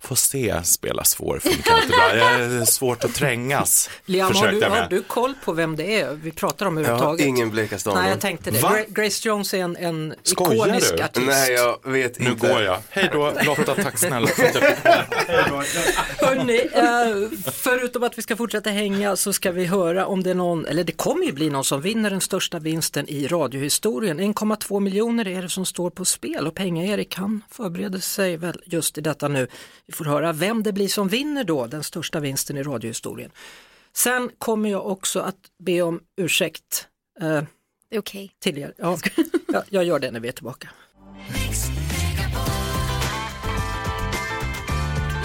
får 0.00 0.16
se, 0.16 0.62
spela 0.64 1.04
svår, 1.04 1.38
funkar 1.38 1.76
inte 1.76 1.88
bra, 1.88 2.10
är 2.10 2.64
svårt 2.64 3.04
att 3.04 3.14
trängas. 3.14 3.90
Liam, 4.06 4.34
har 4.34 4.48
du, 4.48 4.64
har 4.64 4.86
du 4.90 5.02
koll 5.02 5.34
på 5.44 5.52
vem 5.52 5.76
det 5.76 6.00
är 6.00 6.12
vi 6.14 6.30
pratar 6.30 6.66
om 6.66 6.76
Jag 6.76 6.84
har 6.84 6.88
överhuvudtaget? 6.90 7.26
ingen 7.26 7.50
blekaste 7.50 7.88
Nej, 7.90 7.98
aning. 7.98 8.10
jag 8.10 8.20
tänkte 8.20 8.50
det. 8.50 8.58
Va? 8.60 8.68
Gra- 8.78 8.84
Grace 9.02 9.28
Jones 9.28 9.54
är 9.54 9.58
en, 9.58 9.76
en 9.76 10.14
Skojar 10.22 10.66
ikonisk 10.66 10.96
du? 10.96 11.02
artist. 11.04 11.26
Nej, 11.26 11.52
jag 11.52 11.78
vet 11.92 12.18
Nu 12.18 12.30
inte. 12.30 12.48
går 12.48 12.62
jag. 12.62 12.78
Hej 12.90 13.08
då, 13.12 13.32
Lotta, 13.44 13.74
tack 13.74 13.98
snälla 13.98 14.26
för 14.26 14.44
att 14.44 14.54
jag 14.54 14.64
fick 14.64 14.84
Hörrni, 16.20 16.58
eh, 16.72 17.50
förutom 17.52 18.02
att 18.02 18.18
vi 18.18 18.22
ska 18.22 18.36
fortsätta 18.36 18.70
hänga 18.70 19.16
så 19.16 19.32
ska 19.32 19.50
vi 19.52 19.64
höra 19.66 20.06
om 20.06 20.22
det 20.22 20.30
är 20.30 20.34
någon, 20.34 20.66
eller 20.66 20.84
det 20.84 20.92
kommer 20.92 21.24
ju 21.26 21.32
bli 21.32 21.50
någon 21.50 21.64
som 21.64 21.80
vinner 21.80 22.10
den 22.10 22.20
största 22.20 22.58
vinsten 22.58 23.08
i 23.08 23.26
radiohistorien. 23.26 24.20
1,2 24.20 24.80
miljoner 24.80 25.28
är 25.28 25.42
det 25.42 25.48
som 25.48 25.66
står 25.66 25.90
på 25.98 26.04
spel 26.04 26.46
och 26.46 26.54
Penga-Erik 26.54 27.14
han 27.14 27.44
förbereder 27.50 27.98
sig 27.98 28.36
väl 28.36 28.62
just 28.66 28.98
i 28.98 29.00
detta 29.00 29.28
nu. 29.28 29.48
Vi 29.86 29.92
får 29.92 30.04
höra 30.04 30.32
vem 30.32 30.62
det 30.62 30.72
blir 30.72 30.88
som 30.88 31.08
vinner 31.08 31.44
då 31.44 31.66
den 31.66 31.82
största 31.82 32.20
vinsten 32.20 32.56
i 32.56 32.62
radiohistorien. 32.62 33.30
Sen 33.92 34.30
kommer 34.38 34.70
jag 34.70 34.86
också 34.86 35.20
att 35.20 35.36
be 35.58 35.82
om 35.82 36.00
ursäkt 36.16 36.86
eh, 37.20 37.42
okej. 37.96 38.30
till 38.38 38.58
er. 38.58 38.74
Ja, 38.76 38.98
jag, 39.48 39.62
jag 39.68 39.84
gör 39.84 39.98
det 39.98 40.10
när 40.10 40.20
vi 40.20 40.28
är 40.28 40.32
tillbaka. 40.32 40.68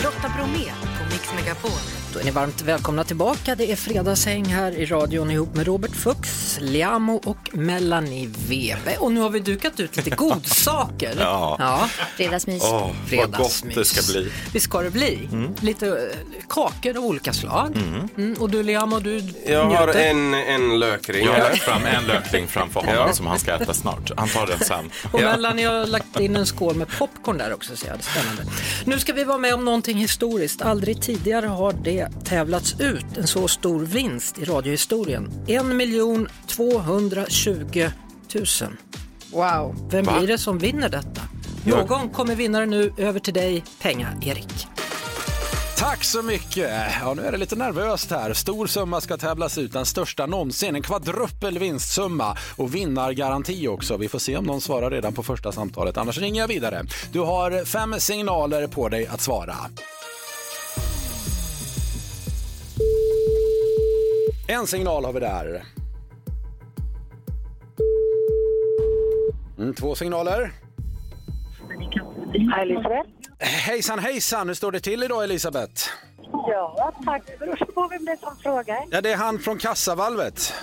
Lotta 0.03 0.33
Bromé 0.37 0.71
på 0.97 1.03
Mix 1.11 1.33
Megapol. 1.35 2.02
Då 2.13 2.19
är 2.19 2.23
ni 2.23 2.31
varmt 2.31 2.61
välkomna 2.61 3.03
tillbaka. 3.03 3.55
Det 3.55 3.71
är 3.71 3.75
fredagshäng 3.75 4.45
här 4.45 4.71
i 4.71 4.85
radion 4.85 5.31
ihop 5.31 5.55
med 5.55 5.65
Robert 5.67 5.95
Fuchs, 5.95 6.57
Liamo 6.61 7.15
och 7.25 7.37
Melanie 7.53 8.29
Webe. 8.47 8.97
Och 8.99 9.11
nu 9.11 9.19
har 9.19 9.29
vi 9.29 9.39
dukat 9.39 9.79
ut 9.79 9.97
lite 9.97 10.09
godsaker. 10.09 11.13
Ja. 11.19 11.55
ja 11.59 11.89
Fredagsmys. 12.17 12.63
Åh, 12.65 12.91
vad 13.17 13.35
gott 13.37 13.63
det 13.75 13.85
ska 13.85 14.13
bli. 14.13 14.31
Visst 14.53 14.65
ska 14.65 14.81
det 14.81 14.89
bli. 14.89 15.29
Lite 15.61 15.87
eh, 15.87 15.93
kakor 16.49 16.97
av 16.97 17.05
olika 17.05 17.33
slag. 17.33 17.77
Mm. 18.17 18.33
Och 18.39 18.49
du 18.49 18.63
Liamo, 18.63 18.99
du 18.99 19.21
Jag 19.47 19.65
har 19.65 19.85
njuter. 19.87 19.99
en, 20.09 20.33
en 20.33 20.79
lökring. 20.79 21.25
Jag 21.25 21.31
har 21.33 21.39
lagt 21.39 21.61
fram 21.63 21.85
en 21.85 22.05
lökring 22.07 22.47
framför 22.47 22.79
honom 22.79 22.95
Ja. 22.95 23.13
som 23.13 23.27
han 23.27 23.39
ska 23.39 23.51
äta 23.55 23.73
snart. 23.73 24.11
Han 24.17 24.29
tar 24.29 24.47
den 24.47 24.59
sen. 24.59 24.91
Och 25.11 25.21
Ja. 25.21 25.31
Melanie 25.31 25.67
har 25.67 25.85
lagt 25.85 26.19
in 26.19 26.35
en 26.35 26.45
skål 26.45 26.75
med 26.75 26.87
popcorn 26.97 27.37
där 27.37 27.53
också, 27.53 27.75
ser 27.75 27.87
jag. 27.87 27.97
Det 27.97 28.01
är 28.01 28.21
spännande. 28.21 28.43
Nu 28.85 28.99
ska 28.99 29.13
vi 29.13 29.23
vara 29.23 29.37
med 29.37 29.53
om 29.53 29.65
någonting 29.65 29.97
historiskt. 29.97 30.61
Aldrig 30.61 31.01
tidigare 31.01 31.45
har 31.45 31.73
det 31.83 32.02
tävlats 32.23 32.75
ut 32.79 33.17
en 33.17 33.27
så 33.27 33.47
stor 33.47 33.79
vinst 33.79 34.39
i 34.39 34.45
radiohistorien. 34.45 35.31
1 35.47 35.63
220 36.47 37.89
000. 38.35 38.45
Wow. 39.31 39.89
Vem 39.91 40.05
Va? 40.05 40.17
blir 40.17 40.27
det 40.27 40.37
som 40.37 40.57
vinner 40.57 40.89
detta? 40.89 41.21
Någon 41.65 42.09
kommer 42.09 42.35
vinnare 42.35 42.65
nu. 42.65 42.93
Över 42.97 43.19
till 43.19 43.33
dig, 43.33 43.63
Penga-Erik. 43.81 44.67
Tack 45.77 46.03
så 46.03 46.21
mycket! 46.21 46.71
Ja, 47.01 47.13
nu 47.13 47.21
är 47.21 47.31
det 47.31 47.37
lite 47.37 47.55
nervöst 47.55 48.11
här. 48.11 48.33
Stor 48.33 48.67
summa 48.67 49.01
ska 49.01 49.17
tävlas 49.17 49.57
ut, 49.57 49.73
den 49.73 49.85
största 49.85 50.25
någonsin. 50.25 50.75
En 50.75 50.81
kvadruppel 50.81 51.59
vinstsumma 51.59 52.37
och 52.55 52.75
vinnargaranti 52.75 53.67
också. 53.67 53.97
Vi 53.97 54.09
får 54.09 54.19
se 54.19 54.37
om 54.37 54.45
någon 54.45 54.61
svarar 54.61 54.91
redan 54.91 55.13
på 55.13 55.23
första 55.23 55.51
samtalet, 55.51 55.97
annars 55.97 56.17
ringer 56.17 56.41
jag 56.41 56.47
vidare. 56.47 56.85
Du 57.11 57.19
har 57.19 57.65
fem 57.65 57.95
signaler 57.97 58.67
på 58.67 58.89
dig 58.89 59.07
att 59.07 59.21
svara. 59.21 59.55
En 64.53 64.67
signal 64.67 65.05
har 65.05 65.13
vi 65.13 65.19
där. 65.19 65.63
Mm, 69.57 69.73
två 69.75 69.95
signaler. 69.95 70.51
Elisabeth? 72.61 73.09
Hejsan 73.39 73.99
hejsan, 73.99 74.47
hur 74.47 74.55
står 74.55 74.71
det 74.71 74.79
till 74.79 75.03
idag 75.03 75.23
Elisabeth? 75.23 75.89
Ja, 76.31 76.93
tack. 77.05 77.23
Det 77.27 77.39
beror 77.39 77.55
på 77.55 77.87
vem 77.87 78.05
det 78.05 78.11
är 78.11 78.17
som 78.17 78.37
frågar. 78.37 78.85
Ja, 78.91 79.01
det 79.01 79.11
är 79.11 79.17
han 79.17 79.39
från 79.39 79.57
kassavalvet. 79.57 80.53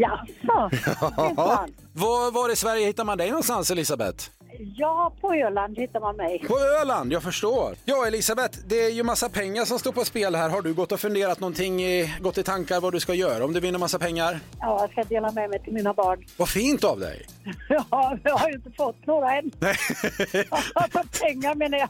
Jaså? 0.00 0.70
Minsann. 1.28 1.74
Var, 1.92 2.30
var 2.30 2.52
i 2.52 2.56
Sverige 2.56 2.86
hittar 2.86 3.04
man 3.04 3.18
dig 3.18 3.28
någonstans 3.28 3.70
Elisabeth? 3.70 4.30
Ja, 4.76 5.12
på 5.20 5.34
Öland 5.34 5.78
hittar 5.78 6.00
man 6.00 6.16
mig. 6.16 6.44
På 6.48 6.58
Öland, 6.58 7.12
jag 7.12 7.22
förstår. 7.22 7.74
Ja 7.84 8.06
Elisabeth, 8.06 8.58
det 8.66 8.84
är 8.84 8.90
ju 8.90 9.02
massa 9.02 9.28
pengar 9.28 9.64
som 9.64 9.78
står 9.78 9.92
på 9.92 10.04
spel 10.04 10.34
här. 10.34 10.48
Har 10.48 10.62
du 10.62 10.74
gått 10.74 10.92
och 10.92 11.00
funderat 11.00 11.40
någonting, 11.40 11.82
gått 12.20 12.38
i 12.38 12.42
tankar 12.42 12.80
vad 12.80 12.92
du 12.92 13.00
ska 13.00 13.14
göra 13.14 13.44
om 13.44 13.52
du 13.52 13.60
vinner 13.60 13.78
massa 13.78 13.98
pengar? 13.98 14.40
Ja, 14.60 14.78
jag 14.80 14.90
ska 14.90 15.14
dela 15.14 15.32
med 15.32 15.50
mig 15.50 15.62
till 15.62 15.72
mina 15.72 15.94
barn. 15.94 16.24
Vad 16.36 16.48
fint 16.48 16.84
av 16.84 17.00
dig! 17.00 17.26
Ja, 17.68 18.18
jag 18.24 18.36
har 18.36 18.48
ju 18.48 18.54
inte 18.54 18.70
fått 18.70 19.06
några 19.06 19.36
än. 19.38 19.50
Alltså 20.74 21.02
pengar 21.22 21.54
menar 21.54 21.78
jag. 21.78 21.88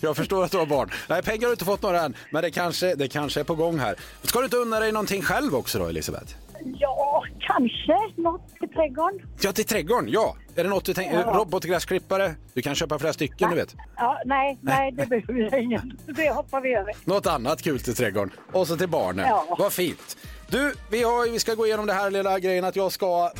jag 0.00 0.16
förstår 0.16 0.44
att 0.44 0.50
du 0.50 0.58
har 0.58 0.66
barn. 0.66 0.90
Nej, 1.08 1.22
pengar 1.22 1.40
har 1.40 1.46
du 1.46 1.52
inte 1.52 1.64
fått 1.64 1.82
några 1.82 2.00
än, 2.00 2.16
men 2.30 2.42
det 2.42 2.50
kanske, 2.50 2.94
det 2.94 3.08
kanske 3.08 3.40
är 3.40 3.44
på 3.44 3.54
gång 3.54 3.78
här. 3.78 3.96
Ska 4.22 4.38
du 4.38 4.44
inte 4.44 4.56
unna 4.56 4.80
dig 4.80 4.92
någonting 4.92 5.22
själv 5.22 5.54
också 5.54 5.78
då 5.78 5.86
Elisabeth? 5.86 6.34
Ja, 6.64 7.24
kanske 7.40 8.22
något 8.22 8.42
i 8.62 8.66
trädgården. 8.68 9.20
Ja, 9.40 9.52
till 9.52 9.64
trädgården, 9.64 10.08
ja. 10.08 10.36
Är 10.58 10.64
det 10.64 10.70
något 10.70 10.84
du 10.84 10.94
tänker? 10.94 11.14
Ja. 11.14 11.32
Robotgräsklippare? 11.34 12.34
Du 12.54 12.62
kan 12.62 12.74
köpa 12.74 12.98
flera 12.98 13.12
stycken, 13.12 13.50
du 13.50 13.56
vet. 13.56 13.76
Ja, 13.96 14.20
nej, 14.24 14.58
nej, 14.60 14.92
det 14.92 15.06
behöver 15.06 15.40
jag 15.40 15.62
ingen. 15.62 15.98
Det 16.06 16.30
hoppar 16.30 16.60
vi 16.60 16.74
över. 16.74 16.94
Något 17.04 17.26
annat 17.26 17.62
kul 17.62 17.80
till 17.80 17.94
trädgården. 17.94 18.30
Och 18.52 18.66
så 18.66 18.76
till 18.76 18.88
barnen. 18.88 19.26
Ja. 19.28 19.56
Vad 19.58 19.72
fint. 19.72 20.16
Du, 20.50 20.74
vi, 20.90 21.02
har, 21.02 21.32
vi 21.32 21.38
ska 21.38 21.54
gå 21.54 21.66
igenom 21.66 21.86
det 21.86 21.92
här 21.92 22.10
lilla 22.10 22.38
grejen 22.38 22.64
att 22.64 22.76
jag 22.76 22.92
ska 22.92 23.30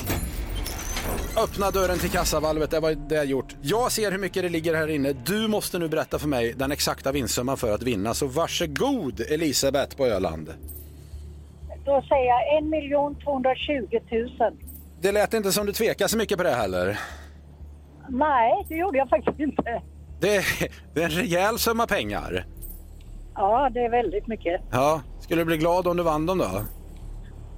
öppna 1.44 1.70
dörren 1.70 1.98
till 1.98 2.10
kassavalvet. 2.10 2.70
Det 2.70 2.80
var 2.80 2.90
det 2.90 3.14
jag 3.14 3.26
gjort. 3.26 3.56
Jag 3.62 3.92
ser 3.92 4.10
hur 4.10 4.18
mycket 4.18 4.42
det 4.42 4.48
ligger 4.48 4.74
här 4.74 4.88
inne. 4.88 5.12
Du 5.12 5.48
måste 5.48 5.78
nu 5.78 5.88
berätta 5.88 6.18
för 6.18 6.28
mig 6.28 6.54
den 6.56 6.72
exakta 6.72 7.12
vinstsumman 7.12 7.56
för 7.56 7.74
att 7.74 7.82
vinna. 7.82 8.14
Så 8.14 8.26
varsågod 8.26 9.20
Elisabeth 9.20 9.96
på 9.96 10.06
Öland. 10.06 10.54
Då 11.84 12.02
säger 12.08 12.26
jag 12.26 12.58
1 13.12 13.24
220 13.24 13.98
000. 14.40 14.67
Det 15.00 15.12
lät 15.12 15.34
inte 15.34 15.52
som 15.52 15.66
du 15.66 15.72
tvekade 15.72 16.08
så 16.08 16.16
mycket 16.16 16.36
på 16.38 16.44
det 16.44 16.50
heller. 16.54 17.00
Nej, 18.08 18.66
det 18.68 18.74
gjorde 18.74 18.98
jag 18.98 19.08
faktiskt 19.08 19.40
inte. 19.40 19.82
Det 20.20 20.36
är, 20.36 20.44
det 20.94 21.00
är 21.00 21.04
en 21.04 21.10
rejäl 21.10 21.58
summa 21.58 21.86
pengar. 21.86 22.46
Ja, 23.34 23.70
det 23.74 23.80
är 23.80 23.90
väldigt 23.90 24.26
mycket. 24.26 24.60
Ja, 24.70 25.00
skulle 25.20 25.40
du 25.40 25.44
bli 25.44 25.56
glad 25.56 25.86
om 25.86 25.96
du 25.96 26.02
vann 26.02 26.26
dem 26.26 26.38
då? 26.38 26.64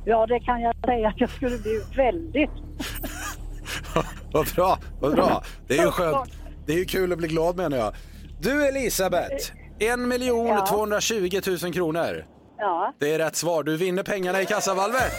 Ja, 0.04 0.26
det 0.26 0.40
kan 0.40 0.60
jag 0.60 0.74
säga 0.86 1.08
att 1.08 1.20
jag 1.20 1.30
skulle 1.30 1.58
bli 1.58 1.80
väldigt. 1.96 2.50
Vad 4.32 4.46
bra, 4.56 4.78
vad 5.00 5.14
bra. 5.14 5.42
Det 5.66 5.78
är 5.78 5.84
ju 5.84 5.90
skönt. 5.90 6.30
Det 6.66 6.72
är 6.72 6.76
ju 6.76 6.84
kul 6.84 7.12
att 7.12 7.18
bli 7.18 7.28
glad 7.28 7.56
menar 7.56 7.76
jag. 7.76 7.94
Du 8.40 8.68
Elisabeth, 8.68 9.52
1 9.78 9.98
miljon 9.98 10.46
Ja. 10.46 10.66
220 10.66 11.40
000 11.62 11.72
kronor. 11.72 12.24
Ja, 12.58 12.94
Det 12.98 13.14
är 13.14 13.18
rätt 13.18 13.36
svar. 13.36 13.62
Du 13.62 13.76
vinner 13.76 14.02
pengarna 14.02 14.42
i 14.42 14.46
kassavalvet. 14.46 15.12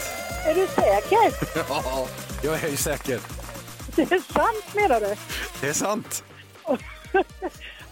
Är 0.46 0.56
du 0.56 0.68
säker? 0.68 1.34
Ja, 1.70 2.08
jag 2.44 2.64
är 2.64 2.70
ju 2.70 2.78
säker. 2.78 3.20
Det 3.96 4.02
är 4.02 4.34
sant 4.34 4.76
menar 4.76 5.00
du? 5.00 5.16
Det 5.62 5.68
är 5.68 5.74
sant. 5.74 6.24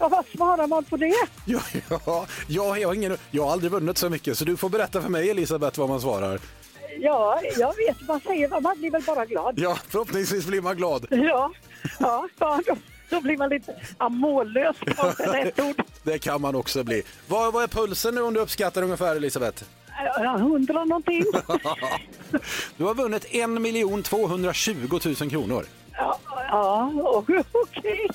Ja, 0.01 0.07
vad 0.07 0.25
svarar 0.25 0.67
man 0.67 0.83
på 0.83 0.97
det? 0.97 1.15
Ja, 1.45 1.61
ja, 1.89 2.25
jag, 2.47 2.63
har 2.63 2.93
ingen, 2.93 3.17
jag 3.31 3.43
har 3.45 3.51
aldrig 3.51 3.71
vunnit 3.71 3.97
så 3.97 4.09
mycket 4.09 4.37
så 4.37 4.45
du 4.45 4.57
får 4.57 4.69
berätta 4.69 5.01
för 5.01 5.09
mig 5.09 5.29
Elisabeth 5.29 5.79
vad 5.79 5.89
man 5.89 6.01
svarar. 6.01 6.39
Ja, 6.99 7.41
jag 7.57 7.75
vet 7.75 8.07
man 8.07 8.19
säger, 8.19 8.61
man 8.61 8.79
blir 8.79 8.91
väl 8.91 9.01
bara 9.01 9.25
glad. 9.25 9.59
Ja, 9.59 9.77
förhoppningsvis 9.89 10.45
blir 10.45 10.61
man 10.61 10.77
glad. 10.77 11.07
Ja, 11.09 11.51
ja, 11.99 12.27
ja 12.39 12.61
då, 12.67 12.75
då 13.09 13.21
blir 13.21 13.37
man 13.37 13.49
lite 13.49 13.75
ja, 13.99 14.09
mållös. 14.09 14.75
det. 15.17 15.73
Det 16.03 16.19
kan 16.19 16.41
man 16.41 16.55
också 16.55 16.83
bli. 16.83 17.03
Vad, 17.27 17.53
vad 17.53 17.63
är 17.63 17.67
pulsen 17.67 18.15
nu 18.15 18.21
om 18.21 18.33
du 18.33 18.39
uppskattar 18.39 18.81
ungefär 18.81 19.15
Elisabeth? 19.15 19.63
Hundra 20.39 20.85
någonting. 20.85 21.23
Du 22.77 22.83
har 22.83 22.95
vunnit 22.95 23.25
1 23.29 23.49
miljon 23.49 24.03
220 24.03 24.99
000 25.21 25.29
kronor. 25.29 25.65
Ja, 25.97 26.19
ja 26.49 26.91
okej. 27.53 28.07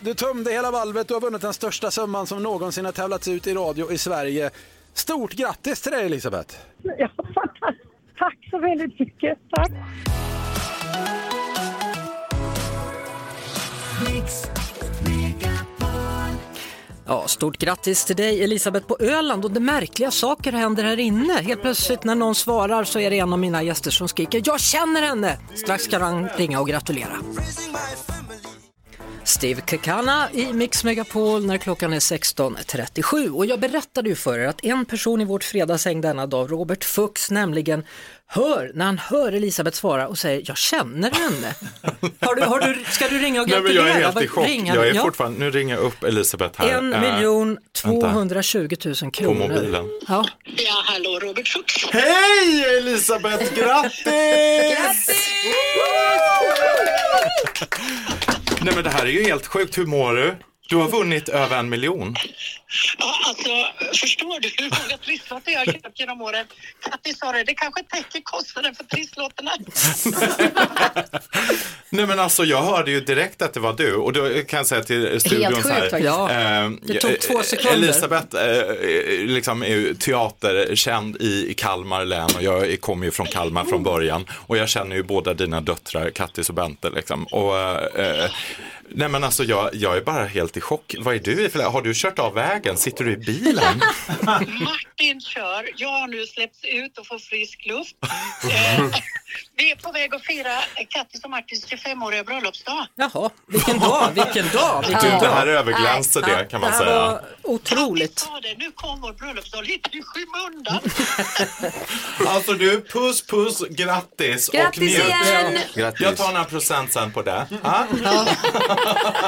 Du 0.00 0.14
tömde 0.14 0.52
hela 0.52 0.70
valvet, 0.70 1.08
du 1.08 1.14
har 1.14 1.20
vunnit 1.20 1.42
den 1.42 1.54
största 1.54 1.90
summan 1.90 2.26
som 2.26 2.42
någonsin 2.42 2.84
har 2.84 2.92
tävlats 2.92 3.28
ut 3.28 3.46
i 3.46 3.54
radio 3.54 3.92
i 3.92 3.98
Sverige. 3.98 4.50
Stort 4.92 5.32
grattis 5.32 5.80
till 5.80 5.92
dig 5.92 6.06
Elisabeth! 6.06 6.56
Ja, 6.82 7.08
tack 8.18 8.38
så 8.50 8.58
väldigt 8.58 9.00
mycket. 9.00 9.38
Tack. 9.50 9.70
Ja, 17.06 17.28
stort 17.28 17.58
grattis 17.58 18.04
till 18.04 18.16
dig 18.16 18.44
Elisabeth 18.44 18.86
på 18.86 18.96
Öland 19.00 19.44
och 19.44 19.50
det 19.50 19.60
märkliga 19.60 20.10
saker 20.10 20.52
händer 20.52 20.84
här 20.84 21.00
inne. 21.00 21.32
Helt 21.32 21.62
plötsligt 21.62 22.04
när 22.04 22.14
någon 22.14 22.34
svarar 22.34 22.84
så 22.84 23.00
är 23.00 23.10
det 23.10 23.18
en 23.18 23.32
av 23.32 23.38
mina 23.38 23.62
gäster 23.62 23.90
som 23.90 24.08
skriker 24.08 24.42
“Jag 24.44 24.60
känner 24.60 25.02
henne!” 25.02 25.38
Strax 25.54 25.84
ska 25.84 25.98
han 25.98 26.28
ringa 26.28 26.60
och 26.60 26.68
gratulera. 26.68 27.16
Steve 29.24 29.62
Kekana 29.70 30.28
i 30.32 30.52
Mix 30.52 30.84
Megapol 30.84 31.46
när 31.46 31.58
klockan 31.58 31.92
är 31.92 31.98
16.37 32.00 33.28
och 33.30 33.46
jag 33.46 33.60
berättade 33.60 34.08
ju 34.08 34.14
för 34.14 34.38
er 34.38 34.46
att 34.48 34.64
en 34.64 34.84
person 34.84 35.20
i 35.20 35.24
vårt 35.24 35.44
fredagshäng 35.44 36.00
denna 36.00 36.26
dag, 36.26 36.52
Robert 36.52 36.84
Fuchs, 36.84 37.30
nämligen 37.30 37.84
hör, 38.26 38.70
när 38.74 38.84
han 38.84 38.98
hör 38.98 39.32
Elisabeth 39.32 39.76
svara 39.76 40.08
och 40.08 40.18
säger 40.18 40.42
jag 40.46 40.56
känner 40.56 41.10
henne. 41.10 41.54
Har 42.20 42.34
du, 42.34 42.42
har 42.42 42.60
du, 42.60 42.84
ska 42.90 43.08
du 43.08 43.18
ringa 43.18 43.42
och 43.42 43.48
Nej, 43.48 43.56
gratulera? 43.60 43.88
jag 43.88 43.96
är 43.98 44.02
helt 44.04 44.22
i 44.22 44.28
chock. 44.28 44.46
ring 44.46 44.66
Jag 44.66 44.88
är 44.88 44.94
Ja. 44.94 45.02
fortfarande, 45.02 45.38
nu 45.38 45.50
ringer 45.50 45.74
jag 45.74 45.84
upp 45.84 46.04
Elisabeth 46.04 46.60
här. 46.62 46.68
En 46.78 46.92
Eh, 46.92 47.00
miljon 47.14 47.48
vänta. 47.84 48.10
220 48.10 48.76
000 48.84 48.94
kronor. 49.12 49.48
mobilen. 49.48 49.88
Ja. 50.08 50.24
Ja, 50.44 50.82
hallå 50.84 51.18
Robert 51.22 51.48
Fuchs. 51.48 51.86
Hej 51.92 52.76
Elisabeth, 52.78 53.54
grattis! 53.54 55.10
Nej 58.64 58.74
men 58.74 58.84
det 58.84 58.90
här 58.90 59.06
är 59.06 59.10
ju 59.10 59.24
helt 59.24 59.46
sjukt, 59.46 59.78
hur 59.78 59.86
mår 59.86 60.12
du? 60.12 60.36
Du 60.68 60.76
har 60.76 60.88
vunnit 60.88 61.28
över 61.28 61.58
en 61.58 61.68
miljon. 61.68 62.16
Ja, 62.98 63.14
alltså, 63.28 63.48
förstår 64.00 64.40
du 64.40 64.48
hur 64.58 64.64
många 64.64 64.98
trisslåtar 64.98 65.52
jag 65.52 65.58
har 65.58 65.66
köpt 65.66 66.00
genom 66.00 66.22
åren? 66.22 66.46
Kattis 66.90 67.18
sa 67.18 67.32
det, 67.32 67.44
det 67.44 67.54
kanske 67.54 67.82
täcker 67.82 68.20
kostnaden 68.24 68.74
för 68.74 68.84
trisslåtarna. 68.84 69.50
Nej 71.90 72.06
men 72.06 72.18
alltså 72.20 72.44
jag 72.44 72.62
hörde 72.62 72.90
ju 72.90 73.00
direkt 73.00 73.42
att 73.42 73.54
det 73.54 73.60
var 73.60 73.72
du 73.72 73.94
och 73.94 74.12
då 74.12 74.28
kan 74.48 74.56
jag 74.56 74.66
säga 74.66 74.82
till 74.82 75.20
studion 75.20 75.42
Helt 75.54 75.62
så 75.62 75.68
här. 75.68 75.80
sjukt 75.80 75.90
faktiskt. 75.90 76.04
Ja, 76.04 76.30
eh, 76.30 76.70
det 76.82 77.00
tog 77.00 77.20
två 77.20 77.38
eh, 77.38 77.42
sekunder. 77.42 77.72
Elisabeth 77.76 78.36
eh, 78.36 79.26
liksom 79.26 79.62
är 79.62 79.66
ju 79.68 79.94
teaterkänd 79.94 81.16
i, 81.20 81.50
i 81.50 81.54
Kalmar 81.54 82.04
län 82.04 82.28
och 82.36 82.42
jag 82.42 82.80
kommer 82.80 83.04
ju 83.04 83.10
från 83.10 83.26
Kalmar 83.26 83.64
från 83.64 83.82
början 83.82 84.26
och 84.30 84.56
jag 84.56 84.68
känner 84.68 84.96
ju 84.96 85.02
båda 85.02 85.34
dina 85.34 85.60
döttrar, 85.60 86.10
Kattis 86.10 86.48
och 86.48 86.54
Bente 86.54 86.90
liksom. 86.90 87.24
Och, 87.24 87.58
eh, 87.98 88.30
nej 88.88 89.08
men 89.08 89.24
alltså 89.24 89.44
jag, 89.44 89.70
jag 89.74 89.96
är 89.96 90.00
bara 90.00 90.24
helt 90.24 90.56
i 90.56 90.60
chock. 90.60 90.94
Vad 90.98 91.14
är 91.14 91.18
du 91.18 91.44
i 91.44 91.48
för 91.48 91.62
Har 91.62 91.82
du 91.82 91.92
kört 91.94 92.18
av 92.18 92.34
vägen? 92.34 92.76
Sitter 92.76 93.04
du 93.04 93.12
i 93.12 93.16
bilen? 93.16 93.82
Martin 94.46 95.20
kör, 95.20 95.68
jag 95.76 95.88
har 95.88 96.08
nu 96.08 96.26
släppts 96.26 96.64
ut 96.64 96.98
och 96.98 97.06
får 97.06 97.18
frisk 97.18 97.66
luft. 97.66 97.96
Eh, 98.50 98.84
vi 99.56 99.70
är 99.70 99.76
på 99.76 99.92
väg 99.92 100.14
att 100.14 100.22
fira 100.26 100.58
Kattis 100.88 101.24
och 101.24 101.30
Martins 101.30 101.66
25-åriga 101.66 102.24
bröllopsdag. 102.24 102.86
Jaha, 102.94 103.30
vilken 103.46 103.78
dag, 103.78 104.10
vilken 104.14 104.48
dag, 104.48 104.84
vilken 104.88 105.04
Du, 105.04 105.10
dag. 105.10 105.20
det 105.22 105.30
här 105.30 105.46
överglänser 105.46 106.20
det 106.22 106.44
kan 106.50 106.60
man 106.60 106.70
det 106.70 106.76
här 106.76 106.84
säga. 106.84 107.00
var 107.00 107.20
otroligt. 107.42 108.28
Det, 108.42 108.54
nu 108.58 108.70
kom 108.74 109.00
vår 109.00 109.12
bröllopsdag 109.12 109.64
lite 109.64 109.90
i 109.98 110.02
skymundan. 110.02 110.80
Alltså 112.26 112.52
du, 112.52 112.80
puss 112.84 113.26
puss, 113.26 113.62
grattis, 113.70 114.48
och 114.48 114.54
Grattis 114.54 114.80
njut. 114.80 115.04
igen! 115.06 115.58
Grattis. 115.74 116.00
Jag 116.00 116.16
tar 116.16 116.32
några 116.32 116.44
procent 116.44 116.92
sen 116.92 117.12
på 117.12 117.22
det. 117.22 117.46
Ah? 117.62 117.84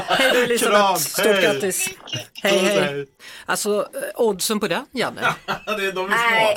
Hej 0.09 0.31
då 0.33 0.39
Elisabeth, 0.39 0.77
Kram, 0.81 0.97
stort 0.97 1.27
hej. 1.27 1.43
grattis. 1.43 1.89
Hej, 2.43 2.59
hej. 2.59 3.07
Alltså 3.47 3.89
eh, 3.95 4.01
oddsen 4.21 4.61
på 4.61 4.69
den, 4.69 4.87
Janne, 4.93 5.21
Det 5.67 5.87
är 5.87 5.93
de 5.93 6.11
Nej, 6.11 6.57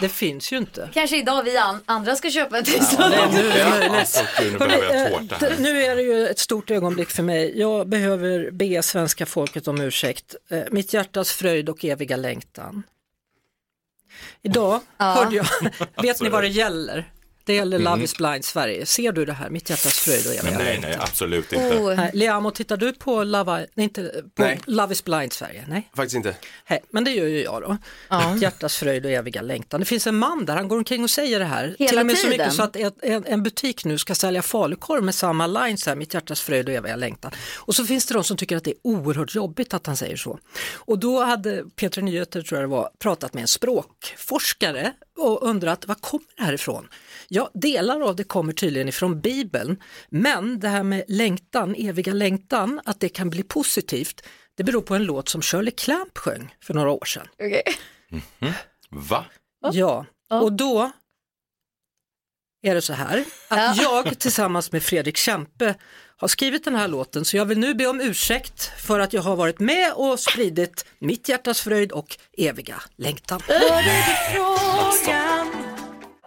det 0.00 0.08
finns 0.08 0.52
ju 0.52 0.56
inte. 0.56 0.88
kanske 0.94 1.16
idag 1.16 1.42
vi 1.42 1.56
an- 1.56 1.82
andra 1.86 2.16
ska 2.16 2.30
köpa 2.30 2.58
en 2.58 2.64
Det 2.64 2.70
trisslott. 2.70 3.12
är 3.14 3.28
nu 3.32 3.48
är. 3.50 3.98
Alltså, 3.98 4.20
nu 4.40 4.58
tårta 4.58 5.46
eh, 5.46 5.58
nu 5.58 5.82
är 5.84 5.96
det 5.96 6.02
ju 6.02 6.26
ett 6.28 6.38
stort 6.38 6.70
ögonblick 6.70 7.10
för 7.10 7.22
mig. 7.22 7.58
Jag 7.58 7.88
behöver 7.88 8.50
be 8.50 8.82
svenska 8.82 9.26
folket 9.26 9.68
om 9.68 9.80
ursäkt. 9.80 10.34
Eh, 10.50 10.60
Mitt 10.70 10.92
hjärtas 10.94 11.32
fröjd 11.32 11.68
och 11.68 11.84
eviga 11.84 12.16
längtan. 12.16 12.82
Idag 14.42 14.80
hörde 14.98 15.36
jag, 15.36 15.46
vet 16.02 16.20
ni 16.20 16.28
vad 16.28 16.42
det 16.42 16.48
gäller? 16.48 17.04
Det 17.48 17.54
gäller 17.54 17.78
Love 17.78 18.04
is 18.04 18.16
blind 18.16 18.44
Sverige. 18.44 18.86
Ser 18.86 19.12
du 19.12 19.24
det 19.24 19.32
här? 19.32 19.50
Mitt 19.50 19.70
hjärtas 19.70 19.98
fröjd 19.98 20.26
och 20.26 20.32
eviga 20.32 20.58
nej, 20.58 20.78
nej, 20.82 20.96
absolut 21.00 21.52
inte. 21.52 21.78
Oh. 21.78 21.96
Nej, 21.96 22.10
Liamo, 22.14 22.50
tittar 22.50 22.76
du 22.76 22.92
på 22.92 23.24
Love, 23.24 23.66
inte, 23.74 24.22
på 24.34 24.42
Nej. 24.42 24.60
Love 24.66 24.92
is 24.92 25.04
blind 25.04 25.32
Sverige? 25.32 25.64
Nej. 25.68 25.90
Faktiskt 25.96 26.16
inte. 26.16 26.36
Hej, 26.64 26.80
men 26.90 27.04
det 27.04 27.10
gör 27.10 27.26
ju 27.26 27.42
jag 27.42 27.62
då. 27.62 27.76
Hjärtas 28.40 28.76
fröjd 28.76 29.04
och 29.04 29.10
eviga 29.10 29.42
längtan. 29.42 29.80
Det 29.80 29.86
finns 29.86 30.06
en 30.06 30.16
man 30.16 30.44
där, 30.44 30.56
han 30.56 30.68
går 30.68 30.76
omkring 30.76 31.02
och 31.02 31.10
säger 31.10 31.38
det 31.38 31.44
här. 31.44 31.76
Hela 31.78 31.88
Till 31.88 31.98
och 31.98 32.06
med 32.06 32.16
så 32.16 32.22
tiden. 32.22 32.38
mycket 32.38 32.54
så 32.54 32.62
att 32.62 32.76
en, 33.02 33.24
en 33.26 33.42
butik 33.42 33.84
nu 33.84 33.98
ska 33.98 34.14
sälja 34.14 34.42
falukorv 34.42 35.04
med 35.04 35.14
samma 35.14 35.46
line, 35.46 35.78
så 35.78 35.90
här, 35.90 35.96
mitt 35.96 36.14
hjärtas 36.14 36.40
fröjd 36.40 36.68
och 36.68 36.74
eviga 36.74 36.96
längtan. 36.96 37.32
Och 37.56 37.74
så 37.74 37.84
finns 37.84 38.06
det 38.06 38.14
de 38.14 38.24
som 38.24 38.36
tycker 38.36 38.56
att 38.56 38.64
det 38.64 38.70
är 38.70 38.76
oerhört 38.82 39.34
jobbigt 39.34 39.74
att 39.74 39.86
han 39.86 39.96
säger 39.96 40.16
så. 40.16 40.38
Och 40.74 40.98
då 40.98 41.24
hade 41.24 41.64
Peter 41.76 42.02
Nyheter, 42.02 42.42
tror 42.42 42.60
jag 42.60 42.68
det 42.70 42.72
var, 42.72 42.90
pratat 42.98 43.34
med 43.34 43.40
en 43.40 43.48
språkforskare 43.48 44.92
och 45.18 45.42
undrat, 45.42 45.86
var 45.86 45.94
kommer 45.94 46.24
det 46.36 46.42
här 46.42 46.52
ifrån? 46.52 46.88
Ja, 47.28 47.50
delar 47.54 48.00
av 48.00 48.16
det 48.16 48.24
kommer 48.24 48.52
tydligen 48.52 48.88
ifrån 48.88 49.20
Bibeln, 49.20 49.82
men 50.08 50.60
det 50.60 50.68
här 50.68 50.82
med 50.82 51.04
längtan, 51.08 51.74
eviga 51.78 52.12
längtan, 52.12 52.80
att 52.84 53.00
det 53.00 53.08
kan 53.08 53.30
bli 53.30 53.42
positivt, 53.42 54.22
det 54.56 54.64
beror 54.64 54.82
på 54.82 54.94
en 54.94 55.04
låt 55.04 55.28
som 55.28 55.42
Shirley 55.42 55.70
Clamp 55.70 56.18
sjöng 56.18 56.54
för 56.62 56.74
några 56.74 56.90
år 56.90 57.04
sedan. 57.04 57.28
Okej. 57.34 57.62
Va? 58.90 59.24
Ja, 59.72 60.06
och 60.30 60.52
då 60.52 60.90
är 62.62 62.74
det 62.74 62.82
så 62.82 62.92
här 62.92 63.24
att 63.48 63.76
Ja. 63.76 63.82
jag 64.04 64.18
tillsammans 64.18 64.72
med 64.72 64.82
Fredrik 64.82 65.16
Kempe 65.16 65.74
har 66.16 66.28
skrivit 66.28 66.64
den 66.64 66.74
här 66.74 66.88
låten 66.88 67.24
så 67.24 67.36
jag 67.36 67.44
vill 67.46 67.58
nu 67.58 67.74
be 67.74 67.86
om 67.86 68.00
ursäkt 68.00 68.62
för 68.80 69.00
att 69.00 69.12
jag 69.12 69.22
har 69.22 69.36
varit 69.36 69.60
med 69.60 69.92
och 69.92 70.20
spridit 70.20 70.86
mitt 70.98 71.28
hjärtas 71.28 71.60
fröjd 71.60 71.92
och 71.92 72.16
eviga 72.38 72.82
längtan. 72.96 73.40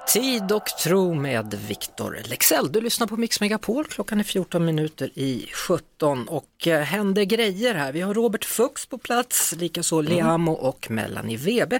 Tid 0.07 0.51
och 0.51 0.65
tro 0.65 1.13
med 1.13 1.53
Viktor 1.67 2.19
Lexell. 2.25 2.71
Du 2.71 2.81
lyssnar 2.81 3.07
på 3.07 3.17
Mix 3.17 3.41
Megapol, 3.41 3.85
klockan 3.85 4.19
är 4.19 4.23
14 4.23 4.65
minuter 4.65 5.11
i 5.15 5.49
17 5.53 6.27
och 6.27 6.67
eh, 6.67 6.81
händer 6.81 7.23
grejer 7.23 7.75
här. 7.75 7.91
Vi 7.91 8.01
har 8.01 8.13
Robert 8.13 8.45
Fuchs 8.45 8.85
på 8.85 8.97
plats, 8.97 9.55
likaså 9.57 10.01
Liamo 10.01 10.51
och 10.51 10.91
Melanie 10.91 11.37
Webe. 11.37 11.79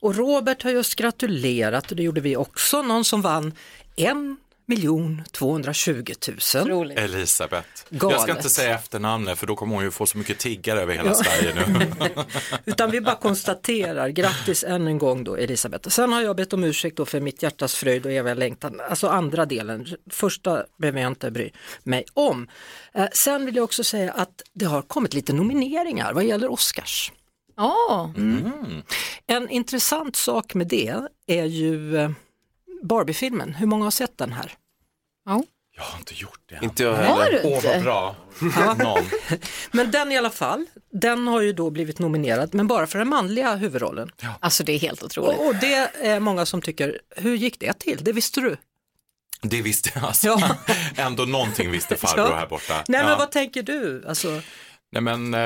Och 0.00 0.14
Robert 0.14 0.62
har 0.62 0.70
just 0.70 0.94
gratulerat 0.94 1.90
och 1.90 1.96
det 1.96 2.02
gjorde 2.02 2.20
vi 2.20 2.36
också, 2.36 2.82
någon 2.82 3.04
som 3.04 3.22
vann 3.22 3.52
en 3.96 4.36
miljon 4.68 5.22
220 5.32 6.12
000. 6.54 6.90
Elisabeth. 6.90 7.68
Galet. 7.90 8.12
Jag 8.14 8.22
ska 8.22 8.32
inte 8.36 8.50
säga 8.50 8.74
efternamnet 8.74 9.38
för 9.38 9.46
då 9.46 9.56
kommer 9.56 9.74
hon 9.74 9.84
ju 9.84 9.90
få 9.90 10.06
så 10.06 10.18
mycket 10.18 10.38
tiggare 10.38 10.80
över 10.80 10.94
hela 10.94 11.08
Ja. 11.08 11.14
Sverige 11.14 11.54
nu. 11.54 11.86
Utan 12.64 12.90
vi 12.90 13.00
bara 13.00 13.14
konstaterar, 13.16 14.08
grattis 14.08 14.64
än 14.64 14.86
en 14.86 14.98
gång 14.98 15.24
då 15.24 15.36
Elisabeth. 15.36 15.88
Sen 15.88 16.12
har 16.12 16.22
jag 16.22 16.36
bett 16.36 16.52
om 16.52 16.64
ursäkt 16.64 16.96
då 16.96 17.06
för 17.06 17.20
mitt 17.20 17.42
hjärtas 17.42 17.74
fröjd 17.74 18.06
och 18.06 18.12
eviga 18.12 18.34
längtan, 18.34 18.80
alltså 18.90 19.06
andra 19.08 19.46
delen. 19.46 19.86
Första 20.10 20.64
behöver 20.78 21.00
jag 21.00 21.10
inte 21.10 21.30
bry 21.30 21.50
mig 21.82 22.04
om. 22.14 22.48
Eh, 22.94 23.06
sen 23.12 23.46
vill 23.46 23.56
jag 23.56 23.64
också 23.64 23.84
säga 23.84 24.12
att 24.12 24.42
det 24.52 24.64
har 24.64 24.82
kommit 24.82 25.14
lite 25.14 25.32
nomineringar 25.32 26.12
vad 26.12 26.24
gäller 26.24 26.50
Oscars. 26.52 27.12
Ja, 27.56 28.12
En 29.26 29.48
intressant 29.50 30.16
sak 30.16 30.54
med 30.54 30.66
det 30.66 30.94
är 31.26 31.44
ju 31.44 31.96
eh, 31.96 32.10
Barbie-filmen, 32.82 33.54
hur 33.54 33.66
många 33.66 33.84
har 33.84 33.90
sett 33.90 34.18
den 34.18 34.32
här? 34.32 34.52
Jag 35.76 35.84
har 35.84 35.98
inte 35.98 36.14
gjort 36.14 36.40
det. 36.48 36.58
Inte 36.62 36.82
jag 36.82 36.94
heller. 36.96 37.30
du 37.32 37.40
Åh, 37.44 37.60
vad 37.64 37.82
bra. 37.82 38.16
Någon. 38.84 39.04
Men 39.70 39.90
den 39.90 40.12
i 40.12 40.18
alla 40.18 40.30
fall, 40.30 40.66
den 40.92 41.26
har 41.28 41.40
ju 41.40 41.52
då 41.52 41.70
blivit 41.70 41.98
nominerad, 41.98 42.54
men 42.54 42.66
bara 42.66 42.86
för 42.86 42.98
den 42.98 43.08
manliga 43.08 43.54
huvudrollen. 43.54 44.10
Alltså 44.40 44.64
det 44.64 44.72
är 44.72 44.78
helt 44.78 45.02
otroligt. 45.02 45.38
Och, 45.38 45.46
och 45.46 45.54
det 45.54 45.74
är 46.06 46.20
många 46.20 46.46
som 46.46 46.62
tycker, 46.62 47.00
hur 47.16 47.36
gick 47.36 47.60
det 47.60 47.72
till? 47.78 47.98
Det 48.04 48.12
visste 48.12 48.40
du? 48.40 48.56
Det 49.42 49.62
visste 49.62 49.90
jag 49.94 50.04
alltså. 50.04 50.26
Ja. 50.26 50.56
Ändå 50.96 51.24
någonting 51.24 51.70
visste 51.70 51.96
farbror 51.96 52.26
Ja. 52.30 52.36
här 52.36 52.46
borta. 52.46 52.74
Nej 52.88 53.00
men 53.02 53.10
Ja. 53.10 53.18
vad 53.18 53.30
tänker 53.30 53.62
du? 53.62 54.04
Alltså, 54.08 54.40
Nej, 54.92 55.02
men, 55.02 55.34
eh, 55.34 55.40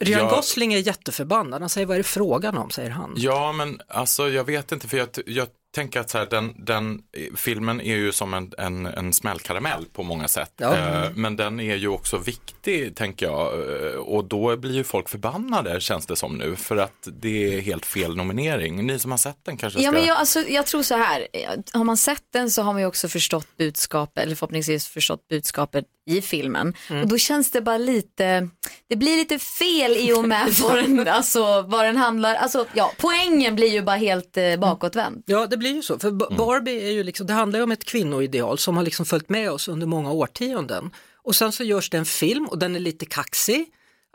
Ryan 0.00 0.20
jag- 0.20 0.30
Gosling 0.30 0.74
är 0.74 0.78
jätteförbannad, 0.78 1.60
han 1.60 1.68
säger 1.70 1.86
vad 1.86 1.94
är 1.94 1.98
det 1.98 2.04
frågan 2.04 2.56
om, 2.58 2.70
säger 2.70 2.90
han. 2.90 3.14
Ja, 3.16 3.52
men 3.52 3.80
alltså 3.88 4.28
jag 4.28 4.44
vet 4.44 4.72
inte 4.72 4.88
för 4.88 4.96
jag, 4.96 5.08
jag 5.26 5.48
tänker 5.74 6.00
att 6.00 6.10
så 6.10 6.18
här, 6.18 6.26
den, 6.26 6.54
den 6.58 7.02
filmen 7.36 7.80
är 7.80 7.96
ju 7.96 8.12
som 8.12 8.34
en, 8.34 8.52
en, 8.58 8.86
en 8.86 9.12
smällkaramell 9.12 9.84
på 9.92 10.02
många 10.02 10.28
sätt. 10.28 10.52
Ja. 10.56 10.76
Eh, 10.76 11.10
men 11.14 11.36
den 11.36 11.60
är 11.60 11.76
ju 11.76 11.88
också 11.88 12.18
viktig, 12.18 12.96
tänker 12.96 13.26
jag. 13.26 13.52
Eh, 13.86 13.94
och 13.94 14.24
då 14.24 14.56
blir 14.56 14.72
ju 14.74 14.84
folk 14.84 15.08
förbannade, 15.08 15.80
känns 15.80 16.06
det 16.06 16.16
som 16.16 16.38
nu. 16.38 16.56
För 16.56 16.76
att 16.76 17.08
det 17.20 17.54
är 17.54 17.60
helt 17.60 17.86
fel 17.86 18.16
nominering. 18.16 18.86
Ni 18.86 18.98
som 18.98 19.10
har 19.10 19.18
sett 19.18 19.44
den 19.44 19.56
kanske 19.56 19.80
Ja, 19.80 19.90
ska... 19.90 19.98
men 19.98 20.08
jag, 20.08 20.16
alltså, 20.16 20.40
jag 20.40 20.66
tror 20.66 20.82
så 20.82 20.94
här, 20.94 21.26
har 21.72 21.84
man 21.84 21.96
sett 21.96 22.24
den 22.32 22.50
så 22.50 22.62
har 22.62 22.72
man 22.72 22.82
ju 22.82 22.88
också 22.88 23.08
förstått 23.08 23.56
budskapet, 23.56 24.24
eller 24.24 24.34
förhoppningsvis 24.34 24.88
förstått 24.88 25.28
budskapet 25.28 25.84
i 26.06 26.22
filmen. 26.22 26.74
Och 27.02 27.08
då 27.08 27.18
känns 27.18 27.50
det 27.50 27.60
bara 27.60 27.78
lite, 27.78 28.48
det 28.88 28.96
blir 28.96 29.16
lite 29.16 29.38
fel 29.38 29.96
i 29.96 30.12
och 30.12 30.24
med 30.28 30.48
vad 30.62 30.76
den, 30.76 31.08
alltså, 31.08 31.62
vad 31.62 31.84
den 31.84 31.96
handlar, 31.96 32.34
alltså 32.34 32.66
ja, 32.74 32.92
poängen 32.98 33.56
blir 33.56 33.72
ju 33.72 33.82
bara 33.82 33.96
helt 33.96 34.36
eh, 34.36 34.56
bakåtvänd. 34.56 35.22
Ja, 35.26 35.46
det 35.46 35.56
blir 35.56 35.74
ju 35.74 35.82
så. 35.82 35.98
För 35.98 36.08
Mm. 36.08 36.36
Barbie 36.36 36.86
är 36.88 36.90
ju 36.92 37.02
liksom, 37.04 37.26
det 37.26 37.32
handlar 37.32 37.58
ju 37.58 37.62
om 37.62 37.72
ett 37.72 37.84
kvinnoideal 37.84 38.58
som 38.58 38.76
har 38.76 38.84
liksom 38.84 39.06
följt 39.06 39.28
med 39.28 39.50
oss 39.50 39.68
under 39.68 39.86
många 39.86 40.12
årtionden. 40.12 40.90
Och 41.22 41.36
sen 41.36 41.52
så 41.52 41.64
görs 41.64 41.90
det 41.90 41.98
en 41.98 42.04
film 42.04 42.46
och 42.48 42.58
den 42.58 42.76
är 42.76 42.80
lite 42.80 43.06
kaxig. 43.06 43.66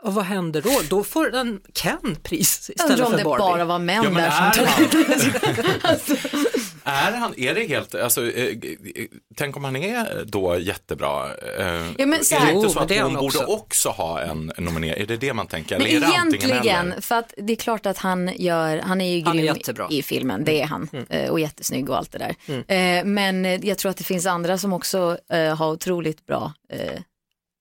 Och 0.02 0.14
vad 0.14 0.24
händer 0.24 0.62
då? 0.62 0.80
Då 0.88 1.04
får 1.04 1.30
den 1.30 1.60
Ken 1.74 2.16
pris 2.22 2.70
Jag 2.76 2.84
undrar 2.84 2.94
istället 2.94 3.06
om 3.06 3.10
för 3.10 3.18
det 3.18 3.24
Barbie. 3.24 3.38
bara 3.40 3.64
var 3.64 3.78
män 3.78 4.02
Ja, 4.04 4.10
men 4.10 4.14
där 4.14 4.30
är 4.30 4.52
som 4.52 4.64
tog 4.64 4.66
han, 5.82 5.96
Är, 6.84 7.12
han, 7.12 7.34
är 7.36 7.54
det 7.54 7.66
helt, 7.66 7.94
alltså, 7.94 8.30
eh, 8.30 8.44
eh, 8.46 8.54
tänk 9.36 9.56
om 9.56 9.64
han 9.64 9.76
är 9.76 10.24
då 10.24 10.58
jättebra? 10.58 11.26
Eh, 11.58 11.86
Ja, 11.98 12.06
men 12.06 12.24
så 12.24 12.34
är 12.34 12.38
här- 12.38 12.46
det 12.46 12.52
inte 12.52 12.68
så 12.70 12.78
att 12.78 12.90
är 12.90 13.02
hon 13.02 13.14
han 13.14 13.20
borde 13.24 13.38
också. 13.46 13.88
ha 13.88 14.20
en 14.20 14.52
nominering? 14.58 15.02
Är 15.02 15.06
det 15.06 15.16
det 15.16 15.32
man 15.34 15.46
tänker? 15.46 15.78
Men 15.78 15.86
Eller 15.86 16.06
är 16.06 16.10
egentligen, 16.10 17.02
för 17.02 17.14
att 17.14 17.34
det 17.36 17.52
är 17.52 17.56
klart 17.56 17.86
att 17.86 17.98
han 17.98 18.30
gör, 18.36 18.78
han 18.78 19.00
är 19.00 19.16
ju 19.16 19.24
Han 19.24 19.38
är 19.38 19.42
grym 19.42 19.56
jättebra. 19.56 19.86
i 19.90 20.02
filmen, 20.02 20.44
det 20.44 20.60
är 20.62 20.66
han. 20.66 20.88
Mm. 20.92 21.30
Och 21.30 21.40
jättesnygg 21.40 21.90
och 21.90 21.96
allt 21.98 22.12
det 22.12 22.18
där. 22.18 22.64
Eh, 22.98 23.04
Men 23.04 23.44
jag 23.66 23.78
tror 23.78 23.90
att 23.90 23.96
det 23.96 24.04
finns 24.04 24.26
andra 24.26 24.58
som 24.58 24.72
också 24.72 25.18
har 25.58 25.72
otroligt 25.72 26.26
bra 26.26 26.52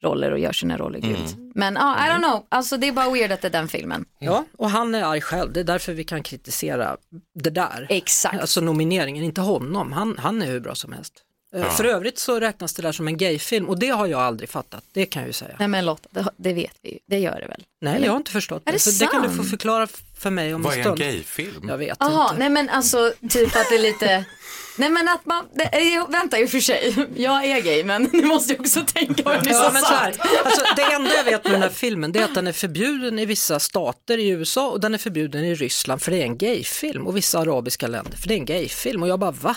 roller 0.03 0.31
och 0.31 0.39
gör 0.39 0.51
sina 0.51 0.77
roller 0.77 0.99
grymt. 0.99 1.33
Mm. 1.33 1.51
Men 1.55 1.75
ja, 1.75 2.07
I 2.07 2.09
don't 2.09 2.23
know, 2.23 2.45
alltså 2.49 2.77
det 2.77 2.87
är 2.87 2.91
bara 2.91 3.09
weird 3.09 3.31
att 3.31 3.41
det 3.41 3.47
är 3.47 3.51
den 3.51 3.67
filmen. 3.67 4.05
Ja, 4.19 4.45
och 4.57 4.69
han 4.69 4.95
är 4.95 5.03
arg 5.03 5.21
själv. 5.21 5.53
Det 5.53 5.59
är 5.59 5.63
därför 5.63 5.93
vi 5.93 6.03
kan 6.03 6.23
kritisera 6.23 6.97
det 7.35 7.49
där. 7.49 7.87
Exakt. 7.89 8.41
Alltså 8.41 8.61
nomineringen, 8.61 9.23
inte 9.23 9.41
honom. 9.41 9.91
Han, 9.91 10.17
han 10.17 10.41
är 10.41 10.45
hur 10.45 10.59
bra 10.59 10.75
som 10.75 10.93
helst. 10.93 11.13
Eh, 11.55 11.61
Ja. 11.61 11.69
För 11.69 11.83
övrigt 11.85 12.19
så 12.19 12.39
räknas 12.39 12.73
det 12.73 12.81
där 12.81 12.91
som 12.91 13.07
en 13.07 13.17
gayfilm 13.17 13.69
och 13.69 13.79
det 13.79 13.87
har 13.89 14.07
jag 14.07 14.19
aldrig 14.21 14.49
fattat. 14.49 14.83
Det 14.93 15.05
kan 15.05 15.21
jag 15.21 15.27
ju 15.27 15.33
säga. 15.33 15.55
Nej 15.59 15.67
men 15.67 15.85
Lotta, 15.85 16.09
det, 16.11 16.25
det 16.37 16.53
vet 16.53 16.73
vi 16.81 16.91
ju, 16.91 16.97
det 17.07 17.19
gör 17.19 17.39
det 17.41 17.47
väl? 17.47 17.63
Nej, 17.81 17.95
Eller? 17.95 18.05
jag 18.05 18.11
har 18.13 18.17
inte 18.17 18.31
förstått 18.31 18.61
Är 18.65 18.71
det 18.71 18.79
Så 18.79 18.89
det 19.05 19.11
kan 19.11 19.21
du 19.21 19.29
få 19.29 19.35
sant? 19.35 19.49
förklara 19.49 19.87
för 20.19 20.29
mig 20.29 20.53
om 20.53 20.61
Vad 20.61 20.73
en 20.73 20.79
är 20.79 20.83
en 20.83 20.95
stund. 20.95 20.99
gayfilm? 20.99 21.69
Jag 21.69 21.77
vet 21.77 21.97
Jaha, 21.99 22.23
inte. 22.29 22.39
nej 22.39 22.49
men 22.49 22.69
alltså 22.69 23.13
typ 23.29 23.55
att 23.55 23.69
det 23.69 23.75
är 23.75 23.81
lite, 23.81 24.25
nej 24.77 24.89
men 24.89 25.07
att 25.09 25.25
man, 25.25 25.45
det, 25.55 25.63
är- 25.63 26.11
vänta 26.11 26.39
i 26.39 26.45
och 26.45 26.49
för 26.49 26.59
sig, 26.59 27.07
jag 27.15 27.45
är 27.45 27.61
gay 27.61 27.83
men 27.83 28.03
ni 28.13 28.21
måste 28.25 28.53
ju 28.53 28.59
också 28.59 28.81
tänka 28.93 29.23
vad 29.23 29.45
ni 29.45 29.51
Ja, 29.51 29.69
men 29.73 29.81
så 29.81 29.93
här, 29.93 30.13
alltså, 30.45 30.63
det 30.75 30.81
enda 30.83 31.09
jag 31.17 31.23
vet 31.23 31.43
med 31.43 31.53
den 31.53 31.61
här 31.61 31.69
filmen 31.69 32.11
det 32.11 32.19
är 32.19 32.23
att 32.25 32.35
den 32.35 32.47
är 32.47 32.51
förbjuden 32.51 33.19
i 33.19 33.25
vissa 33.25 33.59
stater 33.59 34.17
i 34.17 34.29
USA 34.29 34.69
och 34.69 34.79
den 34.79 34.93
är 34.93 34.97
förbjuden 34.97 35.45
i 35.45 35.55
Ryssland 35.55 36.01
för 36.01 36.11
det 36.11 36.17
är 36.17 36.23
en 36.25 36.37
gayfilm 36.37 37.07
och 37.07 37.17
vissa 37.17 37.39
arabiska 37.39 37.87
länder 37.87 38.17
för 38.17 38.27
det 38.27 38.33
är 38.33 38.37
en 38.37 38.45
gayfilm 38.45 39.03
och 39.03 39.09
jag 39.09 39.19
bara 39.19 39.31
va? 39.31 39.55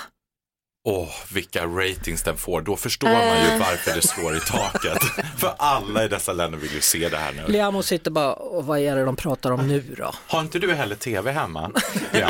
Åh, 0.85 1.09
vilka 1.33 1.67
ratings 1.67 2.23
den 2.23 2.37
får. 2.37 2.61
Då 2.61 2.77
förstår 2.77 3.09
man 3.09 3.21
ju 3.43 3.49
Eh. 3.53 3.59
varför 3.59 3.95
det 3.95 4.03
slår 4.03 4.37
i 4.37 4.41
taket. 4.41 5.03
För 5.39 5.55
alla 5.59 6.05
i 6.05 6.09
dessa 6.09 6.33
länder 6.33 6.59
vill 6.59 6.73
ju 6.75 6.81
se 6.81 7.09
det 7.09 7.17
här 7.17 7.33
nu. 7.33 7.43
Liamo 7.53 7.83
sitter 7.83 8.11
bara 8.11 8.33
och 8.33 8.67
vad 8.67 8.79
är 8.79 8.97
det 8.97 9.05
de 9.05 9.17
pratar 9.17 9.51
om 9.51 9.69
nu 9.69 9.95
då? 9.99 10.15
Har 10.27 10.41
inte 10.41 10.59
du 10.59 10.73
heller 10.75 10.97
tv 10.97 11.33
hemma? 11.33 11.71
Ja. 12.13 12.29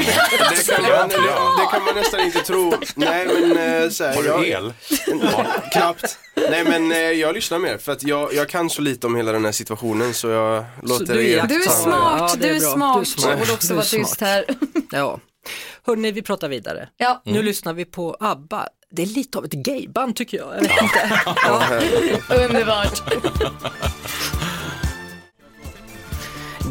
Det 0.50 0.66
kan, 0.76 0.82
man, 0.82 1.08
det, 1.08 1.16
det 1.16 1.66
kan 1.70 1.84
man 1.84 1.94
nästan 1.94 2.20
inte 2.20 2.38
tro. 2.40 2.72
Nej 2.94 3.26
men 3.26 3.82
eh, 3.82 3.90
så 3.90 4.04
här, 4.04 4.14
Har 4.14 4.24
jag, 4.24 4.40
du 4.40 4.46
el? 4.48 4.72
Knappt. 5.72 6.18
Nej 6.50 6.64
men 6.64 6.92
eh, 6.92 6.98
jag 6.98 7.34
lyssnar 7.34 7.58
mer 7.58 7.78
för 7.78 7.92
att 7.92 8.02
jag, 8.02 8.34
jag 8.34 8.48
kan 8.48 8.70
så 8.70 8.82
lite 8.82 9.06
om 9.06 9.16
hela 9.16 9.32
den 9.32 9.44
här 9.44 9.52
situationen 9.52 10.14
så 10.14 10.28
jag 10.28 10.64
låter 10.82 11.14
du 11.14 11.20
är 11.32 11.38
er 11.44 11.46
Du 11.48 11.62
är 11.64 11.68
smart, 11.68 12.30
Ja, 12.30 12.34
det 12.38 12.48
är 12.48 12.50
du 12.50 12.56
är 12.56 12.60
smart. 12.60 12.96
Du 12.96 13.00
är 13.00 13.04
smart. 13.04 13.30
Jag 13.30 13.38
borde 13.38 13.52
också 13.52 13.68
Du 13.68 13.74
vara 13.74 13.84
tyst 13.84 14.20
här. 14.20 14.44
Ja. 14.90 15.18
Hörni, 15.82 16.12
vi 16.12 16.22
pratar 16.22 16.48
vidare. 16.48 16.88
Ja. 16.96 17.22
Nu 17.24 17.42
lyssnar 17.42 17.72
vi 17.72 17.84
på 17.84 18.16
ABBA. 18.20 18.68
Det 18.90 19.02
är 19.02 19.06
lite 19.06 19.38
av 19.38 19.44
ett 19.44 19.52
gayband 19.52 20.16
tycker 20.16 20.38
jag. 20.38 20.54
jag. 20.64 20.90
Ja. 21.36 21.80
Underbart. 22.46 23.02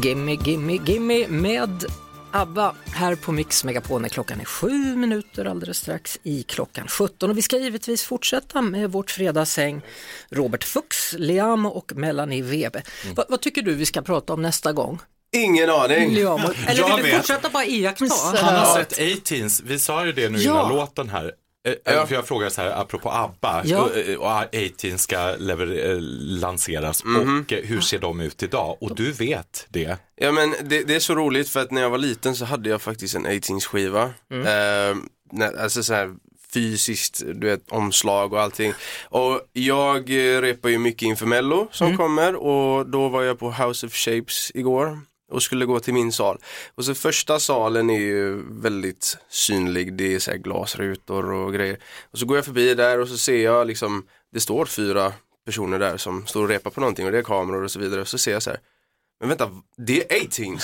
Gimme, 0.04 0.34
gimme, 0.34 0.78
gimme 0.86 1.28
med 1.28 1.84
ABBA 2.32 2.74
här 2.86 3.14
på 3.14 3.32
Mix 3.32 3.64
Megapol 3.64 4.02
när 4.02 4.08
klockan 4.08 4.40
är 4.40 4.44
sju 4.44 4.96
minuter 4.96 5.44
alldeles 5.44 5.78
strax 5.78 6.18
i 6.22 6.42
klockan 6.42 6.88
17 6.88 7.30
och 7.30 7.38
vi 7.38 7.42
ska 7.42 7.58
givetvis 7.58 8.04
fortsätta 8.04 8.62
med 8.62 8.92
vårt 8.92 9.10
fredagshäng 9.10 9.82
Robert 10.30 10.64
Fuchs, 10.64 11.14
Liamo 11.18 11.68
och 11.68 11.92
Melanie 11.96 12.42
Webe. 12.42 12.82
Va, 13.16 13.24
vad 13.28 13.40
tycker 13.40 13.62
du 13.62 13.74
vi 13.74 13.86
ska 13.86 14.02
prata 14.02 14.32
om 14.32 14.42
nästa 14.42 14.72
gång? 14.72 14.98
Ingen 15.32 15.70
aning. 15.70 15.96
Eller 16.16 16.86
vill 16.86 16.96
du 16.96 17.02
vet. 17.02 17.16
fortsätta 17.16 17.48
bara 17.50 17.64
iaktta? 17.64 18.04
Han 18.42 18.54
har 18.56 18.74
sett 18.78 18.92
A-Teens, 18.92 19.62
vi 19.66 19.78
sa 19.78 20.06
ju 20.06 20.12
det 20.12 20.28
nu 20.28 20.38
Ja. 20.38 20.50
innan 20.50 20.68
låten 20.76 21.08
här. 21.08 21.32
Eh, 21.68 21.74
Ja. 21.94 22.06
För 22.06 22.14
jag 22.14 22.26
frågar 22.28 22.48
så 22.48 22.60
här, 22.62 22.80
apropå 22.80 23.10
ABBA, 23.10 23.62
Ja. 23.64 23.78
och, 23.82 23.96
eh, 23.96 24.16
och 24.16 24.30
A-Teens 24.30 25.02
ska 25.02 25.34
lever, 25.38 25.90
eh, 25.90 25.96
lanseras 26.40 27.04
Mhm. 27.04 27.40
och 27.46 27.52
eh, 27.52 27.64
hur 27.64 27.80
ser 27.80 27.98
de 27.98 28.20
ut 28.20 28.42
idag? 28.42 28.76
Och 28.80 28.94
du 28.96 29.12
vet 29.12 29.66
det. 29.68 29.96
Ja 30.16 30.32
men 30.32 30.54
det, 30.62 30.82
det 30.84 30.94
är 30.94 31.00
så 31.00 31.14
roligt 31.14 31.48
för 31.48 31.60
att 31.60 31.70
när 31.70 31.82
jag 31.82 31.90
var 31.90 31.98
liten 31.98 32.34
så 32.36 32.44
hade 32.44 32.68
jag 32.68 32.82
faktiskt 32.82 33.14
en 33.14 33.26
18 33.26 33.60
skiva. 33.60 34.10
Mm. 34.32 34.46
Eh, 35.40 35.48
alltså 35.62 35.82
så 35.82 35.94
här 35.94 36.10
fysiskt, 36.54 37.22
du 37.34 37.46
vet 37.46 37.70
omslag 37.70 38.32
och 38.32 38.40
allting. 38.40 38.72
Och 39.04 39.40
jag 39.52 39.96
eh, 40.10 40.40
repar 40.40 40.68
ju 40.68 40.78
mycket 40.78 41.02
inför 41.02 41.26
mello 41.26 41.68
som 41.72 41.86
Mm. 41.86 41.98
kommer 41.98 42.34
och 42.34 42.86
då 42.86 43.08
var 43.08 43.22
jag 43.22 43.38
på 43.38 43.50
House 43.52 43.86
of 43.86 43.92
Shapes 43.94 44.52
igår 44.54 45.00
och 45.32 45.42
skulle 45.42 45.64
gå 45.64 45.80
till 45.80 45.94
min 45.94 46.12
sal. 46.12 46.38
Och 46.74 46.84
så 46.84 46.94
första 46.94 47.40
salen 47.40 47.90
är 47.90 47.98
ju 47.98 48.42
väldigt 48.50 49.16
synlig, 49.28 49.94
det 49.94 50.14
är 50.14 50.18
så 50.18 50.30
här 50.30 50.38
glasrutor 50.38 51.30
och 51.32 51.52
grejer. 51.54 51.78
Och 52.12 52.18
så 52.18 52.26
går 52.26 52.36
jag 52.36 52.44
förbi 52.44 52.74
där 52.74 52.98
och 53.00 53.08
så 53.08 53.16
ser 53.18 53.44
jag 53.44 53.66
liksom, 53.66 54.06
det 54.32 54.40
står 54.40 54.66
fyra 54.66 55.12
personer 55.46 55.78
där 55.78 55.96
som 55.96 56.26
står 56.26 56.42
och 56.42 56.48
repar 56.48 56.70
på 56.70 56.80
någonting 56.80 57.06
och 57.06 57.12
det 57.12 57.18
är 57.18 57.22
kameror 57.22 57.62
och 57.64 57.70
så 57.70 57.78
vidare. 57.78 58.00
Och 58.00 58.08
så 58.08 58.18
ser 58.18 58.32
jag 58.32 58.42
så 58.42 58.50
här, 58.50 58.58
men 59.20 59.28
vänta, 59.28 59.50
det 59.76 60.12
är 60.12 60.20
18 60.26 60.58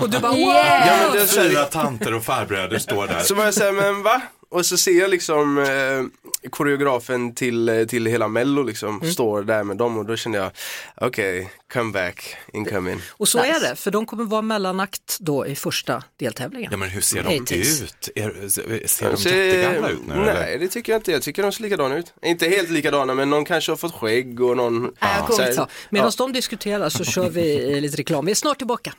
Och 0.00 0.10
du 0.10 0.18
bara 0.18 0.36
Yeah. 0.36 0.86
Ja, 0.88 0.96
men 1.06 1.12
det 1.16 1.22
är 1.22 1.26
så 1.26 1.40
här- 1.40 1.48
Fyra 1.48 1.64
tanter 1.64 2.14
och 2.14 2.24
farbröder 2.24 2.78
står 2.78 3.06
där. 3.06 3.20
Så 3.20 3.34
var 3.34 3.44
jag 3.44 3.54
såhär, 3.54 3.72
men 3.72 4.02
va? 4.02 4.22
Och 4.50 4.66
så 4.66 4.76
ser 4.78 4.92
jag 5.00 5.10
liksom 5.10 5.58
eh, 5.58 6.48
koreografen 6.50 7.34
till, 7.34 7.68
eh, 7.68 7.84
till 7.84 8.06
hela 8.06 8.28
mello 8.28 8.62
liksom 8.62 8.96
Mm. 9.00 9.12
står 9.12 9.42
där 9.42 9.64
med 9.64 9.76
dem 9.76 9.98
och 9.98 10.04
då 10.04 10.16
kände 10.16 10.38
jag, 10.38 10.50
okej, 10.94 11.50
come 11.72 11.92
back, 11.92 12.36
incoming. 12.52 13.00
Och 13.10 13.28
så 13.28 13.38
är 13.38 13.60
det, 13.60 13.76
för 13.76 13.90
de 13.90 14.06
kommer 14.06 14.24
vara 14.24 14.42
mellanakt 14.42 15.16
då 15.20 15.46
i 15.46 15.54
första 15.56 16.02
deltävlingen. 16.16 16.68
Ja 16.70 16.76
men 16.76 16.88
hur 16.88 17.00
ser 17.00 17.22
de 17.22 17.28
80s. 17.38 17.84
ut? 17.84 18.08
Är, 18.14 18.48
ser 18.88 19.12
de 19.12 19.22
jättegamla 19.22 19.88
ut 19.88 19.98
nu 20.08 20.14
nej, 20.14 20.28
eller? 20.28 20.58
det 20.58 20.68
tycker 20.68 20.92
jag 20.92 20.98
inte. 20.98 21.12
Jag 21.12 21.22
tycker 21.22 21.42
de 21.42 21.52
ser 21.52 21.62
likadana 21.62 21.96
ut. 21.98 22.12
Inte 22.22 22.48
helt 22.48 22.70
likadana, 22.70 23.14
men 23.14 23.30
någon 23.30 23.44
kanske 23.44 23.72
har 23.72 23.76
fått 23.76 23.94
skägg 23.94 24.40
och 24.40 24.56
någon... 24.56 24.90
Så 25.30 25.42
här- 25.42 25.52
Ja, 25.56 25.68
Medan 25.90 26.12
de 26.18 26.32
diskuterar 26.32 26.88
så 26.88 27.04
kör 27.04 27.30
vi 27.30 27.72
eh, 27.74 27.80
lite 27.80 27.96
reklam. 27.96 28.24
Vi 28.24 28.30
är 28.30 28.34
snart 28.36 28.58
tillbaka. 28.58 28.92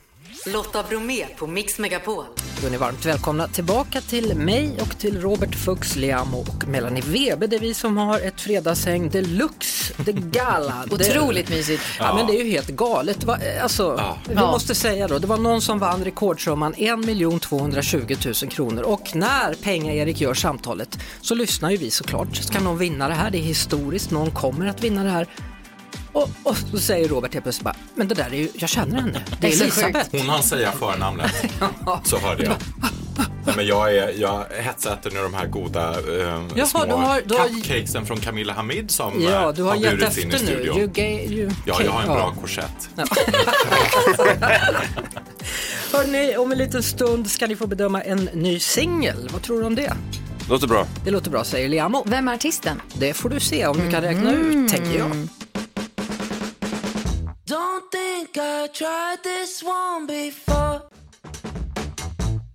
Lotta 0.46 0.84
Bromé 0.84 1.26
på 1.38 1.48
Mix 1.48 1.80
Megapol. 1.80 2.26
Då 2.62 2.68
är 2.68 2.72
ni 2.72 2.78
varmt 2.78 3.06
välkomna 3.06 3.48
tillbaka 3.48 4.02
till 4.02 4.36
mig 4.36 4.72
och 4.82 4.98
till 5.00 5.22
Robert 5.22 5.56
Fuchs, 5.56 5.96
Liamo 5.96 6.38
och 6.38 6.68
Melanie 6.68 7.04
Webe. 7.08 7.48
Det 7.48 7.56
är 7.56 7.60
vi 7.60 7.74
som 7.74 7.98
har 7.98 8.20
ett 8.20 8.42
fredagshäng 8.42 9.10
deluxe, 9.10 9.94
the 10.06 10.12
gala. 10.12 10.86
Det- 10.90 10.96
Otroligt 10.96 11.50
mysigt. 11.50 11.84
Ja, 12.00 12.16
men 12.16 12.28
det 12.28 12.34
är 12.40 12.44
ju 12.44 12.52
helt 12.52 12.68
galet. 12.70 13.28
Eh, 13.28 13.64
Alltså, 13.64 14.16
Vi 14.28 14.34
Ja. 14.36 14.52
måste 14.52 14.76
säga 14.76 15.08
då, 15.08 15.20
det 15.20 15.28
var 15.28 15.38
någon 15.38 15.62
som 15.62 15.80
vann 15.80 16.04
rekordsumman 16.04 16.74
1 16.78 17.40
220 17.42 18.16
000 18.26 18.34
kronor 18.52 18.82
och 18.84 19.16
när 19.16 19.54
Penga-Erik 19.54 20.22
gör 20.22 20.34
samtalet 20.34 21.00
så 21.22 21.36
lyssnar 21.36 21.72
ju 21.72 21.78
vi 21.78 21.92
såklart. 21.92 22.36
Ska 22.36 22.60
någon 22.60 22.78
vinna 22.78 23.08
det 23.08 23.14
här? 23.14 23.32
Det 23.32 23.38
är 23.38 23.42
historiskt, 23.42 24.12
någon 24.12 24.32
kommer 24.32 24.68
att 24.68 24.84
vinna 24.84 25.04
det 25.04 25.10
här. 25.10 25.28
Och, 26.14 26.30
och 26.44 26.58
så 26.72 26.78
säger 26.78 27.08
Robert 27.08 27.34
helt 27.34 27.46
plötsligt 27.46 27.64
bara, 27.64 27.76
men 27.96 28.08
det 28.08 28.16
där 28.16 28.26
är 28.26 28.36
ju, 28.38 28.50
jag 28.54 28.70
känner 28.70 29.02
henne, 29.02 29.22
det 29.42 29.48
är 29.48 29.62
Elisabeth. 29.62 30.10
Hon 30.12 30.30
hann 30.30 30.44
säga 30.44 30.72
förnamnet. 30.72 31.32
Så 32.04 32.18
hörde 32.18 32.44
jag. 32.44 32.54
Nej, 33.46 33.54
men 33.56 33.66
jag, 33.68 33.96
är, 33.98 34.14
jag 34.22 34.46
hetsäter 34.62 35.12
nu 35.12 35.22
de 35.24 35.34
här 35.34 35.46
goda 35.48 35.90
eh, 35.92 36.42
Jaha, 36.56 36.66
små 36.68 36.86
du 36.86 36.92
har- 36.94 37.22
du 37.26 37.34
har- 37.36 37.48
cupcakesen 37.48 38.06
från 38.06 38.18
Camilla 38.20 38.54
Hamid 38.54 38.92
som 38.92 39.14
Ja, 39.24 39.50
eh, 39.50 39.54
du 39.56 39.64
har 39.64 39.76
gett 39.76 39.92
burits 40.00 40.18
in 40.18 40.32
i 40.32 40.36
efter 40.36 40.48
nu. 40.48 40.54
studion. 40.56 40.78
You 40.78 40.88
gay, 40.88 41.26
you 41.28 41.52
Ja, 41.66 41.82
jag 41.84 41.92
har 41.92 42.02
en 42.02 42.08
ja. 42.08 42.14
bra 42.16 42.34
korsett. 42.42 42.90
Hörrni, 45.92 46.38
om 46.38 46.52
en 46.52 46.58
liten 46.58 46.84
stund 46.84 47.30
ska 47.30 47.48
ni 47.48 47.56
få 47.56 47.68
bedöma 47.68 48.02
en 48.02 48.30
ny 48.34 48.60
singel. 48.60 49.30
Vad 49.34 49.42
tror 49.42 49.60
du 49.60 49.66
om 49.66 49.76
det? 49.76 49.94
Låter 50.50 50.68
bra. 50.68 50.88
Det 51.06 51.12
låter 51.12 51.32
bra, 51.32 51.44
säger 51.44 51.70
Liamo. 51.70 52.04
Vem 52.08 52.28
är 52.28 52.34
artisten? 52.34 52.82
Det 52.94 53.14
får 53.14 53.30
du 53.30 53.40
se 53.40 53.68
om 53.68 53.78
du 53.78 53.92
kan 53.92 54.02
räkna 54.02 54.32
ut, 54.34 54.70
tänker 54.70 54.98
jag. 54.98 55.28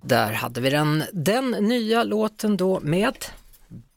Där 0.03 0.33
hade 0.33 0.61
vi 0.61 0.71
den, 0.71 1.05
den 1.13 1.51
nya 1.51 2.05
låten 2.05 2.57
då 2.57 2.81
med 2.81 3.15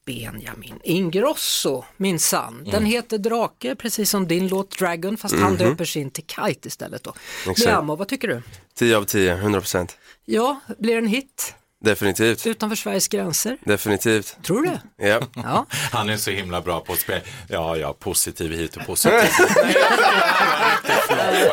Benjamin 0.06 0.80
Ingrosso, 0.84 1.84
minsann. 1.98 2.64
Den 2.72 2.86
heter 2.86 3.18
Drake, 3.18 3.76
precis 3.76 4.10
som 4.10 4.28
din 4.28 4.48
låt 4.48 4.78
Dragon, 4.78 5.18
fast 5.18 5.36
han 5.36 5.56
döper 5.56 5.86
sin 5.86 6.10
till 6.10 6.24
Kite 6.24 6.68
istället 6.68 7.04
då. 7.04 7.14
Exakt. 7.40 7.60
Liamo, 7.60 7.96
vad 7.96 8.08
tycker 8.08 8.28
du? 8.28 8.42
10 8.76 8.98
av 8.98 9.04
10, 9.04 9.36
100%. 9.36 9.90
Ja, 10.26 10.60
blir 10.78 10.94
det 10.94 11.00
en 11.00 11.08
hit 11.08 11.56
Definitivt. 11.86 12.46
utanför 12.48 12.76
Sveriges 12.76 13.08
gränser? 13.08 13.58
Definitivt. 13.66 14.38
Tror 14.44 14.62
du 14.62 14.70
det? 14.70 15.08
Ja. 15.08 15.20
Ja. 15.36 15.66
Han 15.92 16.10
är 16.10 16.18
så 16.18 16.32
himla 16.32 16.62
bra 16.62 16.80
på 16.80 16.94
att 16.94 17.00
spela. 17.00 17.22
Ja, 17.50 17.78
ja, 17.78 17.94
positiv 17.94 18.52
hit 18.54 18.76
och 18.78 18.86
positiv. 18.86 19.20
Nej, 21.10 21.50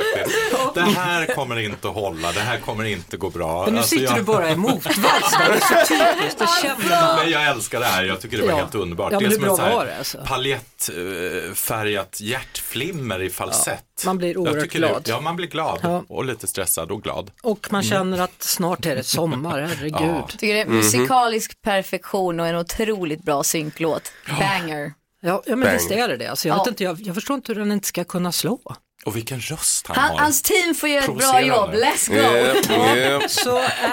tycker 0.75 0.75
det 0.75 0.81
här 0.83 1.27
kommer 1.35 1.59
inte 1.59 1.89
att 1.89 1.95
hålla, 1.95 2.33
det 2.33 2.41
här 2.41 2.59
kommer 2.59 2.85
inte 2.85 3.17
gå 3.17 3.31
bra. 3.31 3.65
Men 3.65 3.73
nu 3.75 3.79
Alltså, 3.81 3.91
sitter 3.95 4.05
jag- 4.07 4.17
du 4.17 4.23
bara 4.23 4.51
i 4.51 4.57
motvalls 4.57 4.97
det 5.39 5.45
är 5.45 5.61
så 5.61 5.75
typiskt, 5.95 6.39
det 6.39 6.49
känner 6.63 6.89
man. 7.07 7.17
Men 7.17 7.31
jag 7.31 7.47
älskar 7.47 7.81
det 7.81 7.87
här, 7.87 8.05
jag 8.05 8.21
tycker 8.21 8.37
det 8.37 8.43
var 8.43 8.51
Ja. 8.51 8.57
helt 8.57 8.75
underbart. 8.75 9.13
Ja, 9.13 9.19
det 9.19 9.27
är 9.27 9.31
som 9.31 9.45
ett 9.45 9.51
alltså? 9.99 10.19
palettfärgat 10.27 12.21
hjärtflimmer 12.21 13.23
i 13.23 13.31
falsett. 13.31 13.85
Man 14.05 14.19
blir 14.19 14.39
oerhört 14.39 14.71
glad. 14.71 15.03
Det, 15.03 15.11
ja, 15.11 15.21
man 15.21 15.37
blir 15.37 15.49
glad 15.49 15.79
Ja. 15.83 16.05
och 16.09 16.25
lite 16.25 16.47
stressad 16.47 16.91
och 16.91 17.03
glad. 17.03 17.31
Och 17.43 17.69
man 17.71 17.83
känner 17.83 18.19
att 18.21 18.43
snart 18.43 18.87
är 18.87 18.97
det 18.97 19.05
sommar, 19.05 19.61
herregud. 19.69 19.93
Ja. 20.01 20.29
Tycker 20.39 20.55
det 20.55 20.61
är 20.61 20.67
Mhm. 20.67 20.77
musikalisk 20.77 21.63
perfektion 21.63 22.41
och 22.41 22.47
en 22.47 22.57
otroligt 22.57 23.23
bra 23.23 23.43
synklåt. 23.45 24.13
Banger. 24.39 24.93
Ja, 25.21 25.43
ja 25.47 25.57
men 25.57 25.61
Bang. 25.61 25.73
visst 25.73 25.91
är 25.91 26.09
det 26.09 26.17
det. 26.17 26.27
Alltså, 26.27 26.49
jag, 26.49 26.55
Ja. 26.59 26.63
vet 26.63 26.69
inte, 26.69 26.85
jag, 26.85 27.01
jag 27.01 27.15
förstår 27.15 27.35
inte 27.37 27.53
hur 27.53 27.61
den 27.61 27.73
inte 27.73 27.89
ska 27.89 28.05
kunna 28.05 28.33
slå. 28.33 28.61
Och 29.07 29.17
vilken 29.17 29.41
röst 29.41 29.87
han, 29.87 29.97
Han, 29.97 30.11
har. 30.11 30.19
hans 30.19 30.43
team 30.43 30.75
får 30.75 30.89
göra 30.89 31.05
ett 31.05 31.17
bra 31.19 31.41
jobb, 31.43 31.71
let's 31.71 32.09
go! 32.09 32.15
Yep, 32.15 32.71
yep. 33.23 33.31
Så 33.31 33.43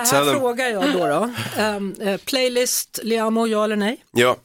Tell 0.10 0.26
här 0.26 0.34
frågar 0.40 0.68
jag 0.68 0.94
då. 0.94 1.08
då. 1.08 1.32
Eh, 2.06 2.18
playlist, 2.18 3.00
Liamo, 3.04 3.48
ja 3.48 3.64
eller 3.64 3.76
nej? 3.76 3.98
Ja. 4.12 4.36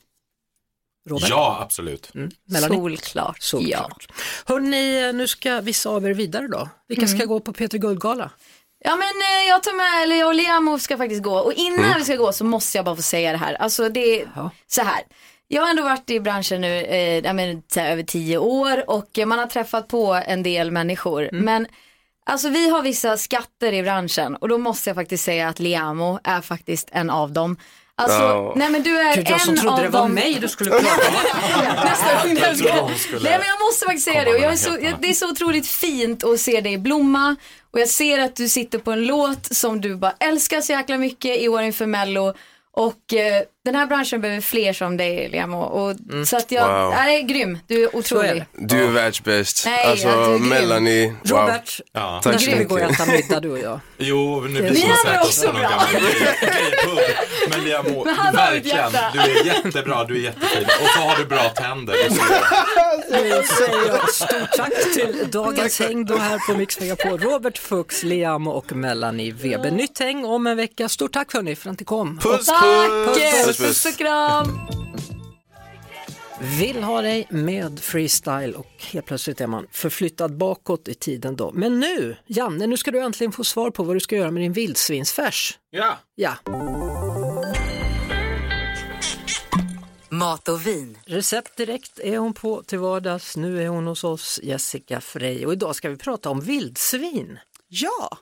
Robert? 1.06 1.28
Ja, 1.30 1.58
absolut. 1.62 2.14
Mm. 2.14 2.30
Melanie? 2.48 2.78
Solklart. 2.78 3.42
Solklart. 3.42 4.12
Hörrni, 4.44 5.12
nu 5.12 5.28
ska 5.28 5.60
vissa 5.60 5.90
av 5.90 6.06
er 6.06 6.14
vidare 6.14 6.48
då. 6.48 6.68
Vilka 6.88 7.06
ska 7.06 7.24
gå 7.24 7.40
på 7.40 7.52
Peter 7.52 7.78
Guldgala? 7.78 8.30
Ja 8.84 8.96
men 8.96 9.02
eh, 9.08 9.48
jag 9.48 9.62
tar 9.62 9.72
med, 9.72 10.02
eller 10.02 10.16
jag 10.16 10.28
och 10.28 10.34
Liamo 10.34 10.78
ska 10.78 10.96
faktiskt 10.96 11.22
gå 11.22 11.38
och 11.38 11.52
innan 11.52 11.84
Mm. 11.84 11.98
vi 11.98 12.04
ska 12.04 12.16
gå 12.16 12.32
så 12.32 12.44
måste 12.44 12.78
jag 12.78 12.84
bara 12.84 12.96
få 12.96 13.02
säga 13.02 13.32
det 13.32 13.38
här. 13.38 13.54
Alltså 13.54 13.88
det 13.88 14.20
är 14.20 14.28
så 14.66 14.82
här. 14.82 15.00
Jag 15.48 15.62
har 15.62 15.70
ändå 15.70 15.82
varit 15.82 16.10
i 16.10 16.20
branschen 16.20 16.60
nu 16.60 16.80
eh, 16.80 17.18
jag 17.24 17.36
menar, 17.36 17.62
här, 17.76 17.92
över 17.92 18.02
tio 18.02 18.38
år 18.38 18.90
och 18.90 19.18
eh, 19.18 19.26
man 19.26 19.38
har 19.38 19.46
träffat 19.46 19.88
på 19.88 20.14
en 20.26 20.42
del 20.42 20.70
människor. 20.70 21.22
Mm. 21.22 21.44
Men 21.44 21.66
alltså 22.26 22.48
vi 22.48 22.68
har 22.68 22.82
vissa 22.82 23.16
skatter 23.16 23.72
i 23.72 23.82
branschen 23.82 24.36
och 24.36 24.48
då 24.48 24.58
måste 24.58 24.90
jag 24.90 24.94
faktiskt 24.94 25.24
säga 25.24 25.48
att 25.48 25.58
Liamo 25.58 26.18
är 26.24 26.40
faktiskt 26.40 26.88
en 26.92 27.10
av 27.10 27.32
dem. 27.32 27.56
Alltså, 27.98 28.18
Ja. 28.22 28.52
nej 28.56 28.70
men 28.70 28.82
du 28.82 28.98
är 28.98 29.16
Gud, 29.16 29.26
jag 29.30 29.40
som 29.40 29.50
en 29.54 29.60
trodde 29.60 29.76
av 29.76 29.82
det 29.82 29.88
var 29.88 30.00
dem. 30.00 30.12
mig 30.14 30.38
du 30.40 30.48
skulle 30.48 30.70
prata 30.70 30.84
Nästa 31.84 32.28
gång 32.28 32.36
jag 32.36 32.56
trodde 32.58 32.94
ska. 32.98 33.12
Nej 33.12 33.38
men 33.38 33.46
jag 33.46 33.60
måste 33.66 33.84
faktiskt 33.86 34.04
säga 34.04 34.24
det 34.24 34.30
och 34.30 34.38
jag 34.38 34.52
är 34.52 34.56
så, 34.56 34.70
jag, 34.80 34.94
det 35.00 35.08
är 35.08 35.12
så 35.12 35.30
otroligt 35.30 35.66
fint 35.68 36.24
att 36.24 36.40
se 36.40 36.60
dig 36.60 36.78
blomma 36.78 37.36
och 37.72 37.80
jag 37.80 37.88
ser 37.88 38.18
att 38.18 38.36
du 38.36 38.48
sitter 38.48 38.78
på 38.78 38.92
en 38.92 39.04
låt 39.06 39.56
som 39.56 39.80
du 39.80 39.96
bara 39.96 40.14
älskar 40.20 40.60
så 40.60 40.72
jäkla 40.72 40.98
mycket 40.98 41.40
i 41.40 41.48
år 41.48 41.62
inför 41.62 41.86
mello 41.86 42.34
och 42.72 43.14
eh, 43.14 43.42
den 43.66 43.74
här 43.74 43.86
branschen 43.86 44.20
behöver 44.20 44.40
fler 44.40 44.72
som 44.72 44.96
dig 44.96 45.28
Liamo 45.28 45.56
och 45.58 45.96
så 46.26 46.36
att 46.36 46.52
jag, 46.52 46.68
Wow. 46.82 46.90
nej, 46.90 47.22
det 47.22 47.32
är 47.32 47.34
grym, 47.38 47.58
du 47.66 47.82
är 47.84 47.96
otrolig. 47.96 48.44
Du 48.52 48.84
är 48.84 48.88
världsbäst. 48.90 49.62
Nej, 49.66 49.84
alltså 49.86 50.08
ja, 50.08 50.14
du 50.16 50.22
är 50.34 50.38
grym. 50.38 50.48
Melanie, 50.48 51.06
wow. 51.08 51.18
Robert, 51.40 51.80
Ja. 51.92 52.20
Tack 52.22 52.32
så 52.34 52.38
ska 52.40 52.56
vi 52.56 52.64
gå 52.64 52.74
och 52.74 52.80
mycket. 52.80 53.00
äta 53.00 53.12
middag 53.12 53.40
du 53.40 53.50
och 53.50 53.58
jag? 53.58 53.80
Jo, 53.98 54.40
nu 54.40 54.60
blir 54.60 54.74
som 54.96 55.10
är 55.10 55.20
också 55.20 55.46
på 55.46 55.52
någon 55.52 55.60
bra. 55.62 55.82
Men 57.50 57.60
ett 58.28 58.34
verkligen, 58.34 58.92
du 59.12 59.18
är 59.20 59.44
jättebra, 59.46 60.04
du 60.04 60.16
är 60.16 60.20
jättefin. 60.20 60.64
Och 60.82 60.88
så 60.88 61.00
har 61.00 61.16
du 61.18 61.24
bra 61.24 61.48
tänder. 61.48 61.94
Och 62.06 62.12
Nu 63.10 63.42
säger 63.58 63.86
jag 63.88 64.10
stort 64.14 64.52
tack 64.56 64.92
till 64.94 65.30
dagens 65.30 65.80
häng 65.80 66.04
då 66.04 66.16
här 66.16 66.38
på 66.52 66.58
Mix 66.58 66.80
Megapol. 66.80 67.20
Robert 67.20 67.58
Fuchs, 67.58 68.02
Liam 68.02 68.48
och 68.48 68.72
Melanie 68.72 69.32
Weber. 69.32 69.70
Nytt 69.70 69.98
häng 69.98 70.24
om 70.24 70.46
en 70.46 70.56
vecka. 70.56 70.88
Stort 70.88 71.12
tack 71.12 71.32
hörni 71.34 71.56
för 71.56 71.70
att 71.70 71.78
ni 71.80 71.84
kom. 71.84 72.18
Puss, 72.18 72.46
Tack! 72.46 72.60
Puss, 73.58 73.66
puss. 73.66 73.84
Puss 73.84 73.92
och 73.92 73.98
kram! 73.98 74.58
Vill 76.40 76.82
ha 76.82 77.02
dig 77.02 77.26
med 77.30 77.80
freestyle 77.80 78.54
och 78.54 78.72
helt 78.78 79.06
plötsligt 79.06 79.40
är 79.40 79.46
man 79.46 79.66
förflyttad 79.70 80.36
bakåt 80.36 80.88
i 80.88 80.94
tiden 80.94 81.36
då. 81.36 81.52
Men 81.54 81.80
nu, 81.80 82.16
Janne, 82.26 82.66
nu 82.66 82.76
ska 82.76 82.90
du 82.90 83.00
äntligen 83.00 83.32
få 83.32 83.44
svar 83.44 83.70
på 83.70 83.82
vad 83.82 83.96
du 83.96 84.00
ska 84.00 84.16
göra 84.16 84.30
med 84.30 84.42
din 84.42 84.52
vildsvinsfärs. 84.52 85.58
Ja. 85.70 85.98
Ja. 86.14 86.34
Mat 90.08 90.48
och 90.48 90.66
vin. 90.66 90.98
Recept 91.06 91.56
direkt 91.56 91.98
är 91.98 92.18
hon 92.18 92.34
på 92.34 92.62
till 92.62 92.78
vardags. 92.78 93.36
Nu 93.36 93.62
är 93.62 93.68
hon 93.68 93.86
hos 93.86 94.04
oss, 94.04 94.40
Jessica 94.42 95.00
Frey. 95.00 95.46
Och 95.46 95.52
idag 95.52 95.76
ska 95.76 95.88
vi 95.88 95.96
prata 95.96 96.30
om 96.30 96.40
vildsvin. 96.40 97.38
Ja. 97.68 98.18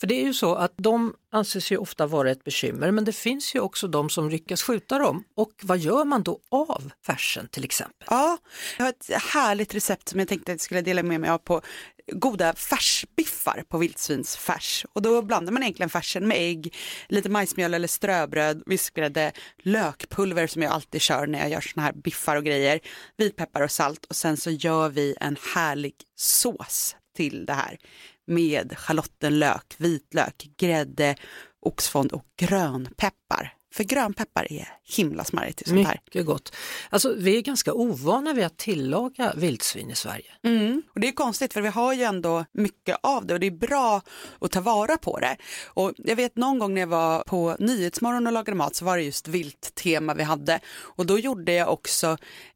För 0.00 0.06
det 0.06 0.14
är 0.14 0.24
ju 0.24 0.34
så 0.34 0.54
att 0.54 0.72
de 0.76 1.14
anses 1.32 1.72
ju 1.72 1.76
ofta 1.76 2.06
vara 2.06 2.30
ett 2.30 2.44
bekymmer, 2.44 2.90
men 2.90 3.04
det 3.04 3.12
finns 3.12 3.54
ju 3.54 3.60
också 3.60 3.88
de 3.88 4.10
som 4.10 4.28
lyckas 4.28 4.62
skjuta 4.62 4.98
dem. 4.98 5.24
Och 5.36 5.52
vad 5.62 5.78
gör 5.78 6.04
man 6.04 6.22
då 6.22 6.40
av 6.50 6.90
färsen 7.06 7.48
till 7.48 7.64
exempel? 7.64 8.06
Ja, 8.10 8.38
jag 8.78 8.84
har 8.84 8.90
ett 8.90 9.10
härligt 9.22 9.74
recept 9.74 10.08
som 10.08 10.18
jag 10.18 10.28
tänkte 10.28 10.52
att 10.52 10.54
jag 10.54 10.60
skulle 10.60 10.80
dela 10.80 11.02
med 11.02 11.20
mig 11.20 11.30
av 11.30 11.38
på 11.38 11.62
goda 12.12 12.54
färsbiffar 12.54 13.64
på 13.68 13.78
vildsvinsfärs. 13.78 14.86
Och 14.92 15.02
då 15.02 15.22
blandar 15.22 15.52
man 15.52 15.62
egentligen 15.62 15.90
färsen 15.90 16.28
med 16.28 16.36
ägg, 16.38 16.74
lite 17.08 17.28
majsmjöl 17.28 17.74
eller 17.74 17.88
ströbröd, 17.88 18.62
vispgrädde, 18.66 19.32
lökpulver 19.62 20.46
som 20.46 20.62
jag 20.62 20.72
alltid 20.72 21.00
kör 21.00 21.26
när 21.26 21.38
jag 21.38 21.50
gör 21.50 21.60
såna 21.60 21.82
här 21.82 21.92
biffar 21.92 22.36
och 22.36 22.44
grejer, 22.44 22.80
vitpeppar 23.16 23.60
och 23.60 23.70
salt 23.70 24.04
och 24.04 24.16
sen 24.16 24.36
så 24.36 24.50
gör 24.50 24.88
vi 24.88 25.16
en 25.20 25.36
härlig 25.54 25.94
sås 26.16 26.96
till 27.16 27.46
det 27.46 27.52
här 27.52 27.78
med 28.28 28.78
schalottenlök, 28.78 29.74
vitlök, 29.78 30.46
grädde, 30.56 31.16
oxfond 31.60 32.12
och 32.12 32.24
grönpeppar. 32.36 33.54
För 33.74 33.84
grönpeppar 33.84 34.52
är 34.52 34.77
himla 34.96 35.24
smarrigt 35.24 35.58
till 35.58 35.66
sånt 35.66 35.86
här. 35.86 36.00
Mycket 36.04 36.26
gott. 36.26 36.56
Alltså, 36.90 37.14
vi 37.16 37.36
är 37.36 37.40
ganska 37.40 37.72
ovana 37.72 38.32
vid 38.32 38.44
att 38.44 38.56
tillaga 38.56 39.32
vildsvin 39.36 39.90
i 39.90 39.94
Sverige. 39.94 40.32
Mm. 40.42 40.82
Och 40.94 41.00
det 41.00 41.08
är 41.08 41.12
konstigt 41.12 41.52
för 41.52 41.60
vi 41.60 41.68
har 41.68 41.94
ju 41.94 42.02
ändå 42.02 42.44
mycket 42.52 42.96
av 43.02 43.26
det 43.26 43.34
och 43.34 43.40
det 43.40 43.46
är 43.46 43.50
bra 43.50 44.02
att 44.40 44.50
ta 44.50 44.60
vara 44.60 44.96
på 44.96 45.18
det. 45.18 45.36
Och 45.66 45.92
jag 45.96 46.16
vet 46.16 46.36
någon 46.36 46.58
gång 46.58 46.74
när 46.74 46.80
jag 46.80 46.88
var 46.88 47.22
på 47.22 47.56
Nyhetsmorgon 47.58 48.26
och 48.26 48.32
lagade 48.32 48.56
mat 48.56 48.74
så 48.74 48.84
var 48.84 48.96
det 48.96 49.02
just 49.02 49.28
vilttema 49.28 50.14
vi 50.14 50.22
hade 50.22 50.60
och 50.80 51.06
då 51.06 51.18
gjorde 51.18 51.52
jag 51.52 51.72
också 51.72 52.06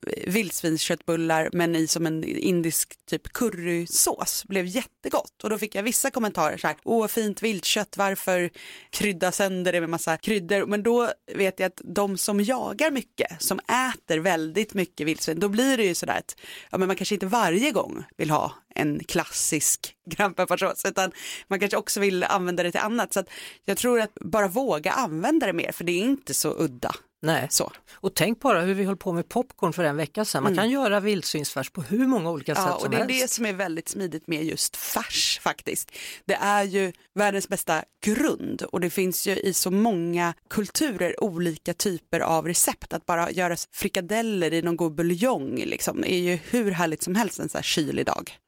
eh, 0.06 0.32
vildsvinsköttbullar 0.32 1.50
men 1.52 1.76
i 1.76 1.86
som 1.86 2.06
en 2.06 2.24
indisk 2.24 2.94
typ 3.06 3.32
currysås. 3.32 4.44
Blev 4.44 4.66
jättegott 4.66 5.44
och 5.44 5.50
då 5.50 5.58
fick 5.58 5.74
jag 5.74 5.82
vissa 5.82 6.10
kommentarer 6.10 6.56
så 6.56 6.66
här, 6.66 6.76
åh 6.84 7.06
fint 7.06 7.42
viltkött, 7.42 7.96
varför 7.96 8.50
krydda 8.90 9.32
sönder 9.32 9.72
det 9.72 9.80
med 9.80 9.90
massa 9.90 10.16
kryddor? 10.16 10.66
Men 10.66 10.82
då 10.82 11.12
vet 11.34 11.60
jag 11.60 11.66
att 11.66 11.80
de 11.84 12.18
som 12.22 12.40
jagar 12.40 12.90
mycket, 12.90 13.42
som 13.42 13.58
äter 13.58 14.18
väldigt 14.18 14.74
mycket 14.74 15.06
vildsvin, 15.06 15.40
då 15.40 15.48
blir 15.48 15.76
det 15.76 15.84
ju 15.84 15.94
sådär 15.94 16.18
att 16.18 16.36
ja, 16.70 16.78
men 16.78 16.86
man 16.86 16.96
kanske 16.96 17.14
inte 17.14 17.26
varje 17.26 17.70
gång 17.70 18.04
vill 18.16 18.30
ha 18.30 18.52
en 18.74 19.04
klassisk 19.04 19.96
grönpepparsås 20.10 20.84
utan 20.84 21.12
man 21.48 21.60
kanske 21.60 21.76
också 21.76 22.00
vill 22.00 22.24
använda 22.24 22.62
det 22.62 22.70
till 22.70 22.80
annat. 22.80 23.12
Så 23.12 23.20
att 23.20 23.28
jag 23.64 23.76
tror 23.76 24.00
att 24.00 24.14
bara 24.14 24.48
våga 24.48 24.92
använda 24.92 25.46
det 25.46 25.52
mer 25.52 25.72
för 25.72 25.84
det 25.84 25.92
är 25.92 26.04
inte 26.04 26.34
så 26.34 26.54
udda. 26.58 26.94
Nej. 27.22 27.46
Så. 27.50 27.72
Och 27.94 28.14
tänk 28.14 28.40
bara 28.40 28.60
hur 28.60 28.74
vi 28.74 28.84
höll 28.84 28.96
på 28.96 29.12
med 29.12 29.28
popcorn 29.28 29.72
för 29.72 29.84
en 29.84 29.96
vecka 29.96 30.24
sedan. 30.24 30.42
Man 30.42 30.52
Mm. 30.52 30.62
kan 30.62 30.70
göra 30.70 31.00
vildsvinsfärs 31.00 31.70
på 31.70 31.82
hur 31.82 32.06
många 32.06 32.30
olika 32.30 32.54
sätt 32.54 32.64
Ja, 32.66 32.74
och 32.74 32.80
som 32.80 32.90
det 32.90 32.96
är 32.96 32.98
helst. 33.04 33.22
det 33.22 33.28
som 33.30 33.46
är 33.46 33.52
väldigt 33.52 33.88
smidigt 33.88 34.26
med 34.26 34.44
just 34.44 34.76
färs 34.76 35.40
faktiskt. 35.42 35.90
Det 36.24 36.34
är 36.34 36.62
ju 36.64 36.92
världens 37.14 37.48
bästa 37.48 37.84
grund 38.04 38.62
och 38.62 38.80
det 38.80 38.90
finns 38.90 39.26
ju 39.26 39.36
i 39.36 39.52
så 39.54 39.70
många 39.70 40.34
kulturer 40.50 41.24
olika 41.24 41.74
typer 41.74 42.20
av 42.20 42.46
recept. 42.46 42.92
Att 42.92 43.06
bara 43.06 43.30
göra 43.30 43.56
frikadeller 43.72 44.52
i 44.52 44.62
någon 44.62 44.76
god 44.76 44.94
buljong 44.94 45.56
liksom, 45.56 46.04
är 46.04 46.18
ju 46.18 46.38
hur 46.50 46.70
härligt 46.70 47.02
som 47.02 47.14
helst 47.14 47.38
en 47.38 47.48
så 47.48 47.58
här 47.58 47.62
kylig 47.62 48.06
dag. 48.06 48.38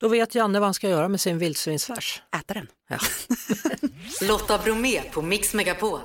Då 0.00 0.08
vet 0.08 0.34
Janne 0.34 0.58
vad 0.60 0.66
han 0.66 0.74
ska 0.74 0.88
göra 0.88 1.08
med 1.08 1.20
sin 1.20 1.38
vildsvinsfärs. 1.38 2.22
Äta 2.36 2.54
den. 2.54 2.66
Ja. 2.88 2.98
Lotta 4.28 4.58
Bromé 4.58 5.00
på 5.02 5.22
Mix 5.22 5.54
Megapol. 5.54 6.00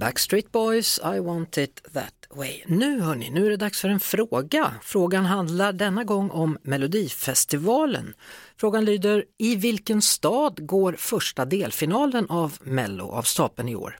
Backstreet 0.00 0.52
Boys, 0.52 1.00
I 1.16 1.20
want 1.20 1.58
it 1.58 1.82
that 1.92 2.14
way. 2.30 2.62
Nu 2.66 3.00
hörni, 3.00 3.30
nu 3.30 3.46
är 3.46 3.50
det 3.50 3.56
dags 3.56 3.80
för 3.80 3.88
en 3.88 4.00
fråga. 4.00 4.74
Frågan 4.82 5.24
handlar 5.24 5.72
denna 5.72 6.04
gång 6.04 6.30
om 6.30 6.58
Melodifestivalen. 6.62 8.14
Frågan 8.56 8.84
lyder, 8.84 9.24
i 9.38 9.56
vilken 9.56 10.02
stad 10.02 10.66
går 10.66 10.92
första 10.92 11.44
delfinalen 11.44 12.30
av 12.30 12.56
Mello 12.62 13.10
av 13.10 13.22
stapeln 13.22 13.68
i 13.68 13.76
år? 13.76 13.98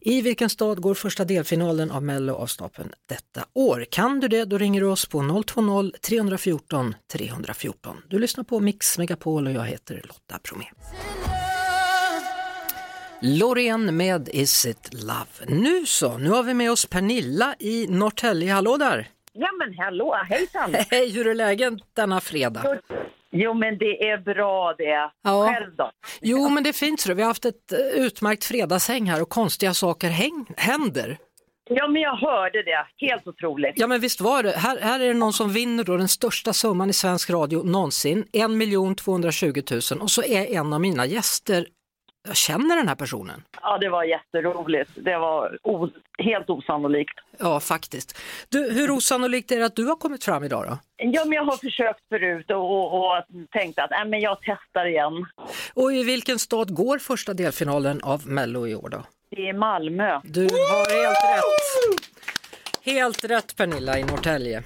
I 0.00 0.22
vilken 0.22 0.50
stad 0.50 0.80
går 0.80 0.94
första 0.94 1.24
delfinalen 1.24 1.90
av 1.90 2.02
Mello 2.02 2.34
av 2.34 2.46
stapeln 2.46 2.92
detta 3.06 3.44
år? 3.52 3.86
Kan 3.90 4.20
du 4.20 4.28
det, 4.28 4.44
då 4.44 4.58
ringer 4.58 4.80
du 4.80 4.86
oss 4.86 5.06
på 5.06 5.18
020-314 5.18 6.94
314. 7.12 7.96
Du 8.08 8.18
lyssnar 8.18 8.44
på 8.44 8.60
Mix 8.60 8.98
Megapol 8.98 9.46
och 9.46 9.52
jag 9.52 9.64
heter 9.64 10.02
Lotta 10.04 10.38
Bromé. 10.42 10.64
Loreen 13.22 13.96
med 13.96 14.28
Is 14.32 14.66
it 14.66 14.90
love. 14.92 15.60
Nu 15.60 15.86
så, 15.86 16.18
nu 16.18 16.30
har 16.30 16.42
vi 16.42 16.54
med 16.54 16.70
oss 16.70 16.86
Pernilla 16.86 17.54
i 17.58 17.86
Norrtälje. 17.86 18.52
Hallå 18.52 18.76
där! 18.76 19.08
Ja 19.32 19.48
men 19.58 19.78
hallå, 19.78 20.14
hejsan! 20.28 20.74
Hej, 20.90 21.10
hur 21.10 21.26
är 21.26 21.34
läget 21.34 21.72
denna 21.96 22.20
fredag? 22.20 22.78
Jo 23.32 23.54
men 23.54 23.78
det 23.78 24.10
är 24.10 24.18
bra 24.18 24.74
det. 24.78 25.10
Ja. 25.22 25.48
Själv 25.54 25.76
då? 25.76 25.90
Jo, 26.20 26.48
men 26.48 26.62
det 26.62 26.68
är 26.68 26.72
fint. 26.72 27.00
Så 27.00 27.14
vi 27.14 27.22
har 27.22 27.28
haft 27.28 27.44
ett 27.44 27.72
eh, 27.72 27.78
utmärkt 27.78 28.44
fredagshäng 28.44 29.10
här 29.10 29.22
och 29.22 29.28
konstiga 29.28 29.74
saker 29.74 30.08
häng, 30.08 30.46
händer. 30.56 31.18
Ja 31.70 31.88
men 31.88 32.02
jag 32.02 32.16
hörde 32.16 32.62
det, 32.62 33.06
helt 33.06 33.26
otroligt. 33.26 33.72
Ja, 33.76 33.86
men 33.86 34.00
visst 34.00 34.20
var 34.20 34.42
det. 34.42 34.50
Här, 34.50 34.78
här 34.80 35.00
är 35.00 35.08
det 35.08 35.14
någon 35.14 35.32
som 35.32 35.52
vinner 35.52 35.84
då 35.84 35.96
den 35.96 36.08
största 36.08 36.52
summan 36.52 36.90
i 36.90 36.92
svensk 36.92 37.30
radio 37.30 37.62
någonsin, 37.62 38.24
1 38.32 38.98
220 38.98 39.62
000 39.70 40.00
och 40.00 40.10
så 40.10 40.22
är 40.22 40.54
en 40.54 40.72
av 40.72 40.80
mina 40.80 41.06
gäster 41.06 41.66
jag 42.22 42.36
känner 42.36 42.76
den 42.76 42.88
här 42.88 42.94
personen. 42.94 43.42
Ja, 43.62 43.78
det 43.78 43.88
var 43.88 44.04
jätteroligt. 44.04 44.90
Det 44.94 45.18
var 45.18 45.58
helt 46.18 46.50
osannolikt. 46.50 47.14
Ja, 47.38 47.60
faktiskt. 47.60 48.18
Du, 48.48 48.72
hur 48.72 48.90
osannolikt 48.90 49.52
är 49.52 49.58
det 49.58 49.66
att 49.66 49.76
du 49.76 49.84
har 49.84 49.96
kommit 49.96 50.24
fram 50.24 50.44
idag 50.44 50.64
då? 50.66 50.78
Ja, 50.96 51.24
men 51.24 51.32
jag 51.32 51.44
har 51.44 51.56
försökt 51.56 52.08
förut 52.08 52.50
och, 52.50 52.56
och, 52.56 53.06
och 53.06 53.24
tänkt 53.50 53.78
att 53.78 53.92
äh, 53.92 54.04
men 54.04 54.20
jag 54.20 54.38
testar 54.42 54.86
igen. 54.86 55.26
Och 55.74 55.92
i 55.92 56.02
vilken 56.04 56.38
stad 56.38 56.74
går 56.74 56.98
första 56.98 57.34
delfinalen 57.34 58.00
av 58.02 58.28
Mello 58.28 58.66
i 58.66 58.74
år 58.74 58.88
då? 58.88 59.02
Det 59.30 59.48
är 59.48 59.52
Malmö. 59.52 60.20
Du 60.24 60.42
har 60.42 61.02
helt 61.02 61.24
rätt. 61.36 62.10
Helt 62.84 63.24
rätt 63.24 63.56
Pernilla 63.56 63.98
i 63.98 64.04
Norrtälje. 64.04 64.62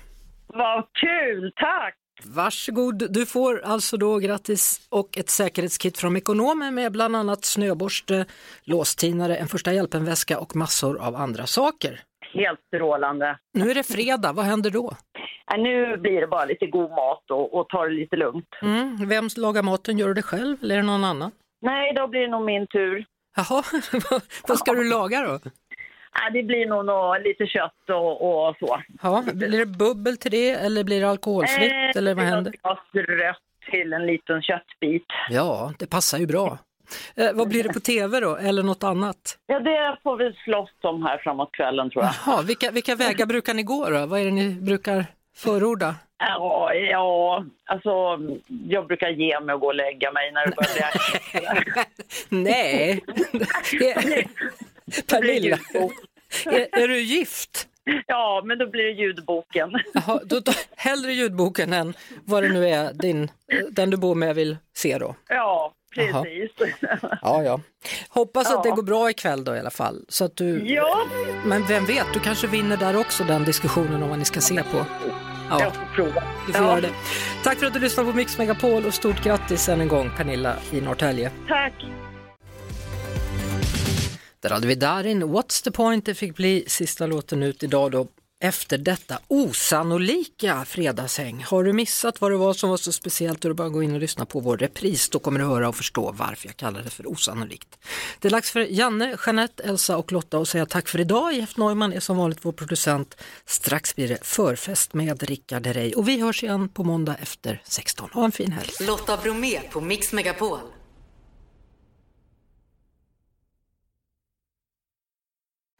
Vad 0.47 0.85
kul, 1.01 1.53
tack! 1.57 1.95
Varsågod, 2.27 3.13
du 3.13 3.27
får 3.27 3.61
alltså 3.65 3.97
då 3.97 4.19
grattis 4.19 4.89
och 4.91 5.19
ett 5.19 5.31
säkerhetskit 5.31 5.99
från 5.99 6.13
Mekonomen 6.13 6.75
med 6.75 6.93
bland 6.93 7.17
annat 7.17 7.45
snöborste, 7.45 8.27
låstinare, 8.65 9.37
en 9.37 9.49
första 9.49 9.73
hjälpen-väska 9.73 10.39
och 10.39 10.57
massor 10.57 10.99
av 11.07 11.17
andra 11.17 11.47
saker. 11.47 12.01
Helt 12.35 12.61
strålande. 12.75 13.39
Nu 13.55 13.71
är 13.71 13.75
det 13.75 13.83
fredag, 13.83 14.33
vad 14.33 14.45
händer 14.45 14.71
då? 14.71 14.97
Äh, 15.55 15.63
nu 15.63 15.97
blir 15.97 16.21
det 16.21 16.27
bara 16.27 16.45
lite 16.45 16.67
god 16.67 16.91
mat 16.91 17.31
och, 17.31 17.55
och 17.55 17.69
ta 17.69 17.85
det 17.85 17.95
lite 17.95 18.17
lugnt. 18.17 18.49
Mm, 18.63 19.09
vem 19.09 19.29
lagar 19.37 19.63
maten? 19.63 19.99
Gör 19.99 20.09
du 20.09 20.15
det 20.15 20.23
själv 20.23 20.57
eller 20.63 20.75
är 20.75 20.81
det 20.81 20.87
någon 20.87 21.05
annan? 21.05 21.31
Nej, 21.63 21.95
då 21.95 22.07
blir 22.09 22.21
det 22.21 22.29
nog 22.29 22.45
min 22.45 22.67
tur. 22.67 23.05
Jaha, 23.37 23.63
vad 24.49 24.59
ska 24.59 24.73
du 24.73 24.91
laga 24.91 25.21
då? 25.21 25.51
Äh, 26.15 26.33
det 26.33 26.43
blir 26.43 26.67
nog 26.67 26.85
nå- 26.87 27.19
lite 27.25 27.47
kött 27.47 27.91
och, 27.91 28.49
och 28.49 28.57
så. 28.59 28.81
Ja, 29.03 29.25
blir 29.35 29.59
det 29.59 29.67
bubbel 29.67 30.17
till 30.17 30.31
det 30.31 30.51
eller 30.51 30.85
blir 30.85 31.01
det 31.01 31.09
alkoholfritt 31.11 31.73
Eh, 31.73 31.97
eller 31.99 32.15
vad 32.15 32.25
händer? 32.25 32.53
glas 32.63 32.79
rött 32.95 33.37
till 33.71 33.93
en 33.93 34.07
liten 34.07 34.43
köttbit. 34.43 35.07
Ja, 35.31 35.73
det 35.79 35.87
passar 35.87 36.19
ju 36.19 36.27
bra. 36.27 36.59
Eh, 37.17 37.33
vad 37.35 37.49
blir 37.49 37.63
det 37.63 37.73
på 37.73 37.81
tv 37.81 38.21
då 38.21 38.37
eller 38.37 38.63
något 38.63 38.85
annat? 38.85 39.39
Ja, 39.47 39.61
det 39.61 39.97
får 40.03 40.17
vi 40.17 40.33
slåss 40.45 40.71
om 40.83 41.03
här 41.03 41.19
framåt 41.19 41.53
kvällen 41.53 41.91
tror 41.91 42.05
jag. 42.05 42.13
Jaha, 42.27 42.43
vilka, 42.43 42.71
vilka 42.71 42.95
vägar 42.95 43.27
brukar 43.27 43.55
ni 43.55 43.63
gå 43.63 43.91
då? 43.91 44.07
Vad 44.07 44.21
är 44.21 44.25
det 44.25 44.31
ni 44.31 44.49
brukar 44.51 45.05
förorda? 45.37 45.95
Ja, 46.19 46.75
ja, 46.75 47.45
alltså 47.65 47.91
jag 48.69 48.87
brukar 48.87 49.09
ge 49.09 49.41
mig 49.41 49.55
och 49.55 49.61
gå 49.61 49.67
och 49.67 49.75
lägga 49.75 50.13
mig 50.13 50.33
när 50.33 50.47
det 50.47 50.57
börjar 50.57 50.91
bli 51.71 51.83
Nej, 52.43 53.01
Pernilla, 55.07 55.59
är, 56.47 56.83
är 56.83 56.89
du 56.89 57.01
gift? 57.01 57.69
Ja, 58.07 58.43
men 58.45 58.59
då 58.59 58.71
blir 58.71 58.85
det 58.85 58.91
ljudboken. 58.91 59.71
Jaha, 59.95 60.21
då, 60.25 60.41
då, 60.41 60.53
hellre 60.77 61.13
ljudboken 61.13 61.73
än 61.73 61.95
vad 62.25 62.43
det 62.43 62.49
nu 62.49 62.69
är 62.69 62.93
din, 62.93 63.31
den 63.71 63.91
du 63.91 63.97
bor 63.97 64.15
med 64.15 64.35
vill 64.35 64.57
se 64.77 64.99
då? 64.99 65.15
Ja, 65.29 65.73
Jaha. 65.97 66.23
precis. 66.25 66.75
Ja, 67.23 67.43
ja. 67.43 67.61
Hoppas 68.09 68.51
att 68.53 68.63
det 68.63 68.69
Ja. 68.69 68.75
går 68.75 68.83
bra 68.83 69.11
ikväll 69.11 69.45
då 69.45 69.57
i 69.57 69.59
alla 69.59 69.71
fall. 69.71 70.05
Så 70.09 70.25
att 70.25 70.37
du... 70.37 70.63
Ja. 70.73 71.03
Men 71.45 71.67
vem 71.67 71.85
vet, 71.87 72.07
du 72.15 72.21
kanske 72.21 72.47
vinner 72.47 72.77
där 72.77 72.97
också 72.97 73.25
den 73.25 73.45
diskussionen 73.45 74.03
om 74.03 74.09
vad 74.09 74.19
ni 74.19 74.25
ska 74.25 74.41
se 74.41 74.63
på. 74.63 74.87
Ja, 75.51 75.61
Jag 75.61 75.75
får 75.75 75.87
prova. 75.95 76.23
du 76.47 76.53
får 76.53 76.63
Ja. 76.65 76.71
göra 76.71 76.81
det. 76.81 76.91
Tack 77.45 77.59
för 77.59 77.67
att 77.67 77.73
du 77.75 77.79
lyssnade 77.81 78.11
på 78.11 78.17
Mix 78.17 78.39
Megapol 78.39 78.87
och 78.87 78.95
stort 78.95 79.25
grattis 79.25 79.69
än 79.69 79.81
en 79.81 79.89
gång 79.89 80.11
Pernilla 80.17 80.57
i 80.73 80.81
Norrtälje. 80.81 81.31
Tack. 81.49 81.73
Där 84.45 84.51
hade 84.51 84.67
vi 84.67 84.75
Darin, 84.75 85.25
What's 85.25 85.65
the 85.65 85.71
point? 85.71 86.07
Det 86.07 86.15
fick 86.15 86.37
bli 86.37 86.65
sista 86.67 87.07
låten 87.07 87.43
ut 87.43 87.63
idag 87.63 87.91
då 87.91 88.09
efter 88.41 88.79
detta 88.79 89.19
osannolika 89.29 90.65
fredagshäng. 90.65 91.45
Har 91.45 91.65
du 91.65 91.73
missat 91.73 92.21
vad 92.21 92.31
det 92.31 92.37
var 92.37 92.53
som 92.53 92.71
var 92.71 92.77
så 92.77 92.93
speciellt 92.93 93.41
då 93.41 93.47
är 93.47 93.51
det 93.51 93.55
bara 93.55 93.67
att 93.67 93.73
gå 93.73 93.83
in 93.83 93.95
och 93.95 94.01
lyssna 94.01 94.27
på 94.27 94.41
vår 94.41 94.57
repris. 94.57 95.09
Då 95.09 95.19
kommer 95.19 95.41
du 95.41 95.47
höra 95.47 95.69
och 95.69 95.77
förstå 95.77 96.13
varför 96.13 96.47
jag 96.47 96.57
kallar 96.57 96.83
det 96.83 96.91
för 96.91 97.11
osannolikt. 97.11 97.79
Det 98.21 98.29
är 98.29 98.33
dags 98.33 98.51
för 98.51 98.61
Janne, 98.61 99.17
Jeanette, 99.27 99.63
Elsa 99.63 99.97
och 99.97 100.13
Lotta 100.13 100.39
att 100.39 100.49
säga 100.49 100.67
tack 100.67 100.89
för 100.89 101.01
idag. 101.01 101.35
Jeff 101.35 101.57
Neumann 101.57 101.93
är 101.93 102.01
som 102.01 102.17
vanligt 102.17 102.39
vår 102.43 102.53
producent. 102.53 103.17
Strax 103.47 103.97
blir 103.97 104.09
det 104.09 104.19
förfest 104.23 104.95
med 104.95 105.23
Rickard 105.23 105.67
Herrey 105.67 105.93
och 105.93 106.09
vi 106.09 106.21
hörs 106.21 106.43
igen 106.43 106.69
på 106.69 106.85
måndag 106.85 107.17
efter 107.23 107.63
16. 107.65 108.11
Ha 108.13 108.25
en 108.25 108.33
fin 108.33 108.53
helg. 108.53 108.71
Lotta 108.81 109.17
Bromé 109.17 109.61
på 109.61 109.81
Mix 109.81 110.13
Megapol. 110.13 110.59